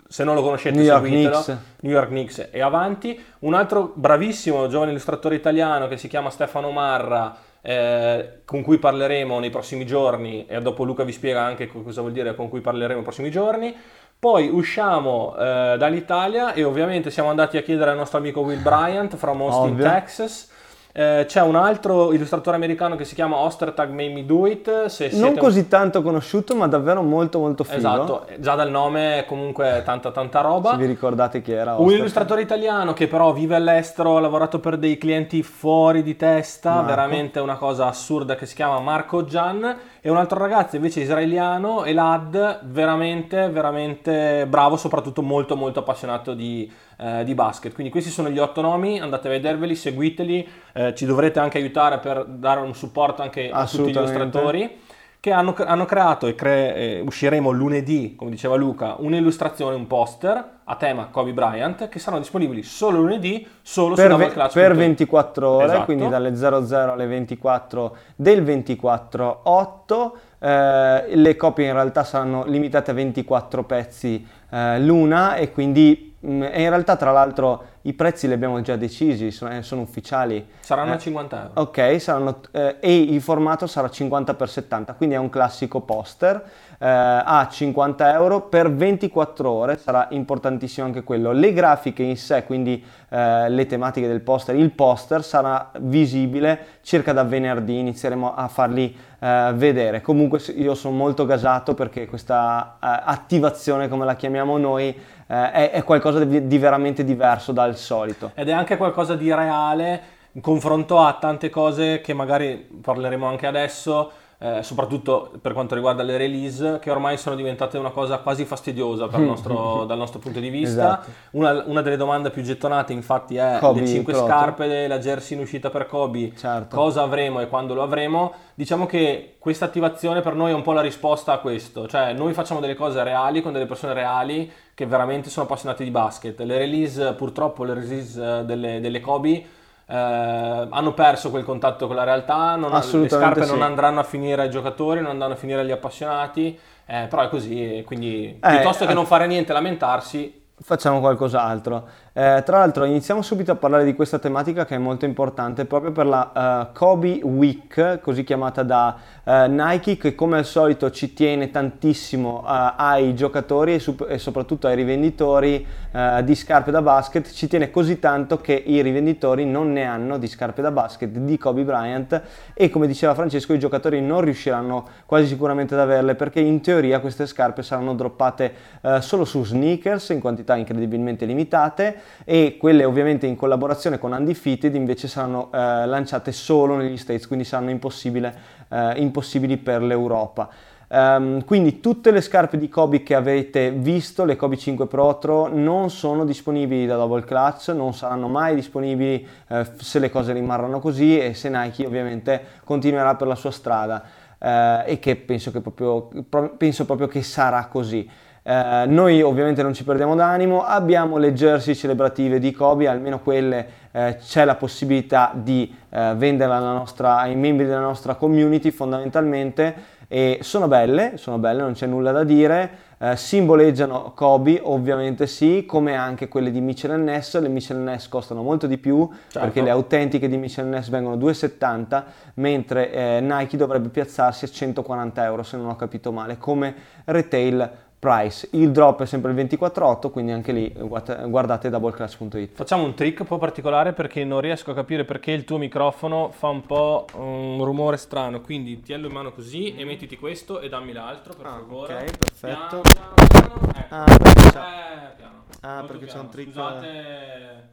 se 0.07 0.23
non 0.23 0.35
lo 0.35 0.41
conoscete 0.41 0.75
New 0.75 0.85
York 0.85 1.03
seguitelo, 1.05 1.41
Knicks. 1.41 1.57
New 1.81 1.91
York 1.93 2.07
Knicks 2.07 2.49
e 2.51 2.61
avanti. 2.61 3.19
Un 3.39 3.53
altro 3.53 3.93
bravissimo 3.95 4.67
giovane 4.67 4.91
illustratore 4.91 5.35
italiano 5.35 5.87
che 5.87 5.97
si 5.97 6.07
chiama 6.07 6.29
Stefano 6.29 6.71
Marra, 6.71 7.35
eh, 7.61 8.41
con 8.45 8.61
cui 8.63 8.77
parleremo 8.77 9.39
nei 9.39 9.49
prossimi 9.49 9.85
giorni 9.85 10.45
e 10.47 10.59
dopo 10.61 10.83
Luca 10.83 11.03
vi 11.03 11.11
spiega 11.11 11.41
anche 11.41 11.67
co- 11.67 11.81
cosa 11.81 12.01
vuol 12.01 12.13
dire 12.13 12.35
con 12.35 12.49
cui 12.49 12.61
parleremo 12.61 12.95
nei 12.95 13.03
prossimi 13.03 13.29
giorni. 13.29 13.75
Poi 14.17 14.49
usciamo 14.49 15.35
eh, 15.35 15.75
dall'Italia 15.77 16.53
e 16.53 16.63
ovviamente 16.63 17.09
siamo 17.09 17.29
andati 17.29 17.57
a 17.57 17.63
chiedere 17.63 17.91
al 17.91 17.97
nostro 17.97 18.19
amico 18.19 18.41
Will 18.41 18.61
Bryant 18.61 19.15
from 19.15 19.41
Austin, 19.41 19.71
Ovvio. 19.71 19.83
Texas. 19.83 20.49
Eh, 20.93 21.25
c'è 21.27 21.41
un 21.41 21.55
altro 21.55 22.11
illustratore 22.11 22.55
americano 22.57 22.95
che 22.95 23.05
si 23.05 23.15
chiama 23.15 23.37
Ostertag 23.37 23.89
Made 23.91 24.13
Me 24.13 24.25
Do 24.25 24.45
It. 24.47 24.85
Se 24.85 25.09
Non 25.13 25.37
così 25.37 25.67
tanto 25.67 26.01
conosciuto, 26.01 26.55
ma 26.55 26.67
davvero 26.67 27.01
molto 27.01 27.39
molto 27.39 27.63
figo. 27.63 27.77
Esatto, 27.77 28.25
già 28.37 28.55
dal 28.55 28.69
nome 28.69 29.25
comunque 29.27 29.81
tanta 29.85 30.11
tanta 30.11 30.41
roba. 30.41 30.71
Se 30.71 30.77
vi 30.77 30.85
ricordate 30.85 31.41
chi 31.41 31.51
era 31.53 31.75
Un 31.75 31.85
Oster. 31.85 31.97
illustratore 31.99 32.41
italiano 32.41 32.93
che 32.93 33.07
però 33.07 33.31
vive 33.31 33.55
all'estero, 33.55 34.17
ha 34.17 34.19
lavorato 34.19 34.59
per 34.59 34.77
dei 34.77 34.97
clienti 34.97 35.43
fuori 35.43 36.03
di 36.03 36.15
testa, 36.15 36.71
Marco. 36.71 36.87
veramente 36.87 37.39
una 37.39 37.55
cosa 37.55 37.87
assurda 37.87 38.35
che 38.35 38.45
si 38.45 38.55
chiama 38.55 38.79
Marco 38.79 39.23
Gian 39.23 39.77
e 40.01 40.09
un 40.09 40.17
altro 40.17 40.39
ragazzo 40.39 40.75
invece 40.77 41.01
israeliano, 41.01 41.85
Elad, 41.85 42.61
veramente 42.63 43.49
veramente 43.49 44.47
bravo, 44.47 44.75
soprattutto 44.75 45.21
molto 45.21 45.55
molto 45.55 45.79
appassionato 45.79 46.33
di, 46.33 46.71
eh, 46.97 47.23
di 47.23 47.35
basket. 47.35 47.73
Quindi 47.73 47.91
questi 47.91 48.09
sono 48.09 48.29
gli 48.29 48.39
otto 48.39 48.61
nomi, 48.61 48.99
andate 48.99 49.27
a 49.27 49.31
vederveli, 49.31 49.75
seguiteli, 49.75 50.47
eh, 50.73 50.95
ci 50.95 51.05
dovrete 51.05 51.39
anche 51.39 51.59
aiutare 51.59 51.99
per 51.99 52.25
dare 52.25 52.61
un 52.61 52.73
supporto 52.73 53.21
anche 53.21 53.51
a 53.51 53.65
tutti 53.67 53.91
gli 53.91 53.95
illustratori 53.95 54.79
che 55.21 55.31
hanno, 55.31 55.53
hanno 55.55 55.85
creato 55.85 56.25
e 56.25 56.33
cre- 56.33 56.73
eh, 56.75 56.99
usciremo 56.99 57.51
lunedì, 57.51 58.15
come 58.15 58.31
diceva 58.31 58.55
Luca, 58.55 58.95
un'illustrazione, 58.97 59.75
un 59.75 59.85
poster 59.85 60.43
a 60.63 60.75
tema 60.77 61.09
Kobe 61.11 61.31
Bryant 61.31 61.89
che 61.89 61.99
saranno 61.99 62.21
disponibili 62.21 62.63
solo 62.63 63.01
lunedì, 63.01 63.47
solo 63.61 63.95
su 63.95 64.01
per, 64.01 64.09
ve- 64.09 64.17
doubleclutch.it. 64.17 64.53
per 64.53 64.75
24 64.75 65.47
ore, 65.47 65.65
Esatto. 65.65 65.85
quindi 65.85 66.09
dalle 66.09 66.33
00 66.35 66.93
alle 66.93 67.05
24 67.05 67.95
del 68.15 68.41
24-8. 68.43 70.11
Eh, 70.39 71.15
le 71.15 71.35
copie 71.35 71.67
in 71.67 71.73
realtà 71.73 72.03
saranno 72.03 72.43
limitate 72.45 72.89
a 72.89 72.93
24 72.95 73.63
pezzi 73.63 74.27
eh, 74.49 74.79
l'una 74.79 75.35
e 75.35 75.51
quindi 75.51 76.10
e 76.23 76.61
in 76.61 76.69
realtà 76.69 76.95
tra 76.95 77.11
l'altro 77.11 77.63
i 77.83 77.93
prezzi 77.93 78.27
li 78.27 78.33
abbiamo 78.33 78.61
già 78.61 78.75
decisi, 78.75 79.31
sono, 79.31 79.57
eh, 79.57 79.61
sono 79.63 79.81
ufficiali. 79.81 80.47
Saranno 80.59 80.91
Eh, 80.91 80.95
a 80.95 80.97
50 80.99 81.37
euro. 81.37 81.61
Ok, 81.61 81.99
saranno, 81.99 82.39
eh, 82.51 82.77
e 82.79 82.95
il 82.99 83.21
formato 83.21 83.65
sarà 83.67 83.87
50x70, 83.89 84.95
quindi 84.95 85.15
è 85.15 85.17
un 85.17 85.29
classico 85.29 85.81
poster 85.81 86.43
a 86.83 87.47
50 87.47 88.13
euro 88.13 88.41
per 88.41 88.73
24 88.73 89.49
ore, 89.49 89.77
sarà 89.77 90.07
importantissimo 90.11 90.85
anche 90.85 91.03
quello. 91.03 91.31
Le 91.31 91.53
grafiche 91.53 92.01
in 92.01 92.17
sé, 92.17 92.43
quindi 92.43 92.83
eh, 93.09 93.49
le 93.49 93.65
tematiche 93.67 94.07
del 94.07 94.21
poster, 94.21 94.55
il 94.55 94.71
poster 94.71 95.23
sarà 95.23 95.71
visibile 95.79 96.79
circa 96.81 97.13
da 97.13 97.23
venerdì, 97.23 97.77
inizieremo 97.77 98.33
a 98.33 98.47
farli 98.47 98.95
eh, 99.19 99.51
vedere. 99.53 100.01
Comunque 100.01 100.39
io 100.55 100.73
sono 100.73 100.95
molto 100.95 101.25
gasato 101.25 101.73
perché 101.73 102.07
questa 102.07 102.77
eh, 102.81 102.87
attivazione, 103.05 103.87
come 103.87 104.05
la 104.05 104.15
chiamiamo 104.15 104.57
noi, 104.57 104.87
eh, 104.87 105.51
è, 105.51 105.71
è 105.71 105.83
qualcosa 105.83 106.23
di, 106.25 106.47
di 106.47 106.57
veramente 106.57 107.03
diverso 107.03 107.51
dal 107.51 107.77
solito. 107.77 108.31
Ed 108.33 108.49
è 108.49 108.53
anche 108.53 108.77
qualcosa 108.77 109.15
di 109.15 109.33
reale 109.33 110.19
in 110.33 110.41
confronto 110.41 110.99
a 110.99 111.17
tante 111.19 111.49
cose 111.49 111.99
che 112.01 112.13
magari 112.13 112.55
parleremo 112.81 113.27
anche 113.27 113.47
adesso, 113.47 114.11
eh, 114.43 114.63
soprattutto 114.63 115.31
per 115.39 115.53
quanto 115.53 115.75
riguarda 115.75 116.01
le 116.01 116.17
release, 116.17 116.79
che 116.81 116.89
ormai 116.89 117.15
sono 117.17 117.35
diventate 117.35 117.77
una 117.77 117.91
cosa 117.91 118.17
quasi 118.17 118.43
fastidiosa 118.43 119.05
nostro- 119.19 119.85
dal 119.85 119.99
nostro 119.99 120.17
punto 120.19 120.39
di 120.39 120.49
vista. 120.49 120.99
Esatto. 120.99 121.09
Una, 121.31 121.63
una 121.67 121.81
delle 121.83 121.95
domande 121.95 122.31
più 122.31 122.41
gettonate 122.41 122.91
infatti 122.91 123.35
è 123.37 123.57
Kobe 123.59 123.81
le 123.81 123.87
5 123.87 124.13
Proto. 124.13 124.27
scarpe, 124.27 124.87
la 124.87 124.97
jersey 124.97 125.37
in 125.37 125.43
uscita 125.43 125.69
per 125.69 125.85
Kobe, 125.85 126.33
Certo. 126.35 126.75
cosa 126.75 127.03
avremo 127.03 127.39
e 127.39 127.47
quando 127.47 127.75
lo 127.75 127.83
avremo. 127.83 128.33
Diciamo 128.55 128.87
che 128.87 129.35
questa 129.37 129.65
attivazione 129.65 130.21
per 130.21 130.33
noi 130.33 130.49
è 130.51 130.55
un 130.55 130.63
po' 130.63 130.73
la 130.73 130.81
risposta 130.81 131.33
a 131.33 131.37
questo, 131.37 131.87
cioè 131.87 132.13
noi 132.13 132.33
facciamo 132.33 132.59
delle 132.59 132.75
cose 132.75 133.03
reali 133.03 133.43
con 133.43 133.53
delle 133.53 133.67
persone 133.67 133.93
reali 133.93 134.51
che 134.73 134.87
veramente 134.87 135.29
sono 135.29 135.45
appassionate 135.45 135.83
di 135.83 135.91
basket. 135.91 136.39
Le 136.41 136.57
release, 136.57 137.13
purtroppo 137.13 137.63
le 137.63 137.75
release 137.75 138.39
eh, 138.39 138.43
delle, 138.43 138.79
delle 138.81 138.99
Kobe 138.99 139.45
eh, 139.91 140.67
hanno 140.69 140.93
perso 140.93 141.29
quel 141.29 141.43
contatto 141.43 141.87
con 141.87 141.95
la 141.95 142.03
realtà, 142.03 142.55
non- 142.55 142.71
le 142.71 143.09
scarpe 143.09 143.43
sì. 143.43 143.51
non 143.51 143.61
andranno 143.61 143.99
a 143.99 144.03
finire 144.03 144.43
ai 144.43 144.49
giocatori, 144.49 145.01
non 145.01 145.11
andranno 145.11 145.33
a 145.33 145.37
finire 145.37 145.61
agli 145.61 145.71
appassionati, 145.71 146.57
eh, 146.85 147.07
però 147.09 147.23
è 147.23 147.29
così, 147.29 147.83
quindi 147.85 148.37
Eh, 148.41 148.49
piuttosto 148.49 148.85
che 148.85 148.91
eh. 148.91 148.95
non 148.95 149.05
fare 149.05 149.27
niente 149.27 149.51
e 149.51 149.53
lamentarsi, 149.53 150.39
Facciamo 150.63 150.99
qualcos'altro. 150.99 151.87
Eh, 152.13 152.43
tra 152.45 152.57
l'altro 152.57 152.83
iniziamo 152.83 153.21
subito 153.21 153.53
a 153.53 153.55
parlare 153.55 153.85
di 153.85 153.95
questa 153.95 154.19
tematica 154.19 154.65
che 154.65 154.75
è 154.75 154.77
molto 154.77 155.05
importante 155.05 155.63
proprio 155.63 155.93
per 155.93 156.05
la 156.05 156.67
eh, 156.69 156.77
Kobe 156.77 157.21
Week, 157.23 158.01
così 158.01 158.25
chiamata 158.25 158.63
da 158.63 158.97
eh, 159.23 159.47
Nike, 159.47 159.95
che 159.95 160.13
come 160.13 160.39
al 160.39 160.43
solito 160.43 160.91
ci 160.91 161.13
tiene 161.13 161.51
tantissimo 161.51 162.43
eh, 162.45 162.73
ai 162.75 163.15
giocatori 163.15 163.75
e, 163.75 163.79
sup- 163.79 164.07
e 164.09 164.17
soprattutto 164.17 164.67
ai 164.67 164.75
rivenditori 164.75 165.79
di 166.23 166.35
scarpe 166.35 166.71
da 166.71 166.81
basket, 166.81 167.29
ci 167.33 167.47
tiene 167.47 167.69
così 167.69 167.99
tanto 167.99 168.37
che 168.37 168.53
i 168.53 168.81
rivenditori 168.81 169.45
non 169.45 169.73
ne 169.73 169.83
hanno 169.83 170.17
di 170.17 170.27
scarpe 170.27 170.61
da 170.61 170.71
basket 170.71 171.09
di 171.09 171.37
Kobe 171.37 171.63
Bryant 171.63 172.21
e 172.53 172.69
come 172.69 172.87
diceva 172.87 173.13
Francesco 173.13 173.51
i 173.51 173.59
giocatori 173.59 173.99
non 173.99 174.21
riusciranno 174.21 174.87
quasi 175.05 175.27
sicuramente 175.27 175.73
ad 175.73 175.81
averle 175.81 176.15
perché 176.15 176.39
in 176.39 176.61
teoria 176.61 177.01
queste 177.01 177.25
scarpe 177.25 177.61
saranno 177.61 177.93
droppate 177.93 178.53
solo 179.01 179.25
su 179.25 179.43
sneakers 179.43 180.09
in 180.09 180.21
quantità 180.21 180.55
incredibilmente 180.55 181.25
limitate 181.25 182.00
e 182.23 182.57
quelle 182.59 182.83
ovviamente 182.83 183.27
in 183.27 183.35
collaborazione 183.35 183.97
con 183.97 184.11
Undefeated 184.11 184.75
invece 184.75 185.07
saranno 185.07 185.49
eh, 185.53 185.85
lanciate 185.85 186.31
solo 186.31 186.75
negli 186.75 186.97
States, 186.97 187.27
quindi 187.27 187.45
saranno 187.45 187.71
eh, 187.71 188.93
impossibili 188.95 189.57
per 189.57 189.81
l'Europa. 189.81 190.49
Ehm, 190.93 191.45
quindi 191.45 191.79
tutte 191.79 192.11
le 192.11 192.19
scarpe 192.19 192.57
di 192.57 192.67
Kobe 192.67 193.01
che 193.01 193.15
avete 193.15 193.71
visto, 193.71 194.25
le 194.25 194.35
Kobe 194.35 194.57
5 194.57 194.87
Protro, 194.87 195.47
non 195.47 195.89
sono 195.89 196.25
disponibili 196.25 196.85
da 196.85 196.97
Double 196.97 197.23
Clutch, 197.23 197.69
non 197.69 197.93
saranno 197.93 198.27
mai 198.27 198.55
disponibili 198.55 199.25
eh, 199.47 199.65
se 199.77 199.99
le 199.99 200.09
cose 200.09 200.33
rimarranno 200.33 200.79
così 200.79 201.17
e 201.17 201.33
se 201.33 201.49
Nike 201.49 201.85
ovviamente 201.85 202.43
continuerà 202.65 203.15
per 203.15 203.27
la 203.27 203.35
sua 203.35 203.51
strada 203.51 204.03
eh, 204.37 204.83
e 204.85 204.99
che 204.99 205.15
penso, 205.15 205.51
che 205.51 205.61
proprio, 205.61 206.09
pro- 206.27 206.55
penso 206.57 206.85
proprio 206.85 207.07
che 207.07 207.21
sarà 207.21 207.67
così. 207.67 208.09
Eh, 208.43 208.85
noi 208.87 209.21
ovviamente 209.21 209.61
non 209.61 209.73
ci 209.73 209.83
perdiamo 209.83 210.15
d'animo, 210.15 210.63
abbiamo 210.63 211.17
le 211.17 211.33
jersey 211.33 211.75
celebrative 211.75 212.39
di 212.39 212.51
Kobe, 212.51 212.87
almeno 212.87 213.19
quelle 213.19 213.79
eh, 213.91 214.17
c'è 214.19 214.45
la 214.45 214.55
possibilità 214.55 215.31
di 215.35 215.71
eh, 215.89 216.13
venderle 216.15 216.55
alla 216.55 216.73
nostra- 216.73 217.17
ai 217.19 217.35
membri 217.35 217.65
della 217.67 217.81
nostra 217.81 218.15
community 218.15 218.71
fondamentalmente 218.71 219.99
e 220.07 220.39
sono 220.41 220.67
belle, 220.67 221.13
sono 221.17 221.37
belle, 221.37 221.61
non 221.61 221.73
c'è 221.73 221.85
nulla 221.85 222.11
da 222.11 222.23
dire, 222.23 222.69
eh, 222.97 223.15
simboleggiano 223.15 224.11
Kobe 224.15 224.59
ovviamente 224.63 225.27
sì, 225.27 225.65
come 225.65 225.95
anche 225.95 226.27
quelle 226.27 226.51
di 226.51 226.59
Mitchell 226.61 226.99
Ness, 227.01 227.39
le 227.39 227.47
Mitchell 227.47 227.77
Ness 227.81 228.07
costano 228.07 228.41
molto 228.41 228.65
di 228.67 228.77
più 228.77 229.07
Certo. 229.11 229.39
perché 229.39 229.61
le 229.61 229.69
autentiche 229.69 230.27
di 230.27 230.37
Mitchell 230.37 230.67
Ness 230.67 230.89
vengono 230.89 231.15
2,70 231.15 232.03
mentre 232.35 232.91
eh, 232.91 233.19
Nike 233.21 233.55
dovrebbe 233.55 233.89
piazzarsi 233.89 234.45
a 234.45 234.47
140 234.49 235.23
euro 235.23 235.43
se 235.43 235.57
non 235.57 235.67
ho 235.67 235.75
capito 235.75 236.11
male 236.11 236.37
come 236.37 236.73
retail 237.05 237.69
price. 238.01 238.49
Il 238.53 238.71
drop 238.71 239.03
è 239.03 239.05
sempre 239.05 239.31
il 239.31 239.37
24,8 239.37 240.09
quindi 240.09 240.31
anche 240.31 240.51
lì 240.51 240.73
guarda- 240.75 241.17
guardate 241.27 241.69
doubleclass.it. 241.69 242.55
Facciamo 242.55 242.83
un 242.83 242.95
trick 242.95 243.19
un 243.19 243.27
po' 243.27 243.37
particolare 243.37 243.93
perché 243.93 244.25
non 244.25 244.41
riesco 244.41 244.71
a 244.71 244.73
capire 244.73 245.05
perché 245.05 245.29
il 245.31 245.43
tuo 245.43 245.59
microfono 245.59 246.31
fa 246.31 246.47
un 246.47 246.65
po' 246.65 247.05
un 247.13 247.63
rumore 247.63 247.97
strano, 247.97 248.41
quindi 248.41 248.81
tienilo 248.81 249.07
in 249.07 249.13
mano 249.13 249.31
così 249.31 249.75
e 249.75 249.85
mettiti 249.85 250.17
questo 250.17 250.59
e 250.61 250.67
dammi 250.67 250.93
l'altro 250.93 251.35
per 251.35 251.45
Ah, 251.45 251.49
favore. 251.51 251.93
ok, 251.93 252.17
perfetto. 252.17 252.81
Piano, 252.81 253.13
piano, 253.29 253.59
piano. 253.59 253.71
Ecco. 253.75 253.95
Ah, 253.95 254.03
perché 254.05 254.49
c'è- 254.49 254.57
Eh, 254.57 255.15
piano. 255.15 255.43
Ah, 255.61 255.83
perché 255.85 256.05
c'è 256.07 256.17
un 256.17 256.29
trick- 256.29 256.49
Scusate. 256.51 257.69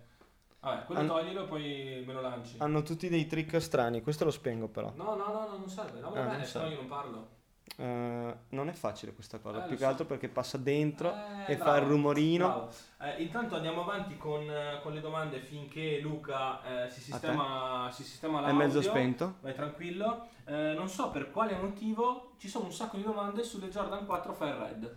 Vabbè, 0.61 0.85
quello 0.85 1.00
Han- 1.00 1.06
toglilo 1.06 1.44
e 1.44 1.47
poi 1.47 2.04
me 2.06 2.12
lo 2.12 2.20
lanci. 2.20 2.56
Hanno 2.58 2.82
tutti 2.82 3.08
dei 3.08 3.26
trick 3.26 3.58
strani, 3.62 4.02
questo 4.02 4.25
lo 4.26 4.30
spengo 4.30 4.68
però. 4.68 4.92
No, 4.94 5.04
no, 5.04 5.14
no, 5.16 5.47
no, 5.49 5.56
non 5.58 5.68
serve. 5.70 6.00
No, 6.00 6.08
Ah, 6.08 6.11
vabbè, 6.11 6.23
non 6.25 6.32
se 6.32 6.38
no 6.40 6.44
serve. 6.47 6.68
io 6.68 6.76
non 6.76 6.87
parlo. 6.87 7.28
Eh, 7.76 8.34
non 8.48 8.68
è 8.68 8.72
facile 8.72 9.12
questa 9.12 9.38
cosa, 9.38 9.64
Eh, 9.64 9.68
più 9.68 9.76
che 9.76 9.82
so. 9.82 9.88
altro 9.88 10.04
perché 10.04 10.28
passa 10.28 10.56
dentro 10.58 11.12
Eh, 11.46 11.52
e 11.52 11.56
bravo, 11.56 11.70
fa 11.70 11.76
il 11.78 11.87
rumorino. 11.87 12.46
bravo. 12.46 12.68
Eh, 13.00 13.22
intanto 13.22 13.54
andiamo 13.56 13.82
avanti 13.82 14.16
con, 14.16 14.42
eh, 14.42 14.80
con 14.82 14.92
le 14.92 15.00
domande 15.00 15.38
finché 15.40 16.00
Luca 16.00 16.84
eh, 16.87 16.90
si, 16.90 17.00
sistema, 17.00 17.88
si 17.92 18.02
sistema 18.02 18.38
È 18.38 18.42
l'audio. 18.42 18.58
mezzo 18.58 18.82
spento. 18.82 19.34
Vai 19.40 19.54
tranquillo. 19.54 20.26
Eh, 20.46 20.75
non 20.76 20.88
so 20.88 21.10
per 21.10 21.30
quale 21.30 21.56
motivo 21.56 22.32
ci 22.38 22.48
sono 22.48 22.64
un 22.64 22.72
sacco 22.72 22.96
di 22.96 23.02
domande 23.04 23.42
sulle 23.44 23.68
Jordan 23.68 24.06
4 24.06 24.32
Fire 24.32 24.56
Red. 24.58 24.96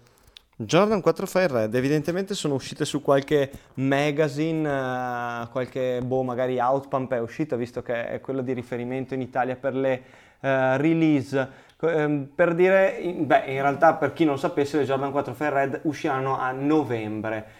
Jordan 0.55 1.01
4 1.01 1.25
Fire 1.25 1.47
Red, 1.47 1.73
evidentemente 1.75 2.35
sono 2.35 2.53
uscite 2.53 2.85
su 2.85 3.01
qualche 3.01 3.51
magazine, 3.75 5.47
qualche, 5.51 6.01
boh, 6.03 6.21
magari 6.23 6.59
Outpump 6.59 7.11
è 7.13 7.19
uscita, 7.19 7.55
visto 7.55 7.81
che 7.81 8.07
è 8.07 8.19
quello 8.21 8.41
di 8.41 8.53
riferimento 8.53 9.13
in 9.15 9.21
Italia 9.21 9.55
per 9.55 9.73
le 9.75 10.03
eh, 10.39 10.77
release. 10.77 11.69
Ehm, 11.81 12.29
per 12.33 12.53
dire, 12.53 13.01
beh, 13.01 13.43
in 13.47 13.61
realtà 13.61 13.95
per 13.95 14.13
chi 14.13 14.25
non 14.25 14.37
sapesse, 14.37 14.77
le 14.77 14.85
Jordan 14.85 15.11
4 15.11 15.33
Fire 15.33 15.49
Red 15.49 15.79
usciranno 15.83 16.37
a 16.37 16.51
novembre. 16.51 17.59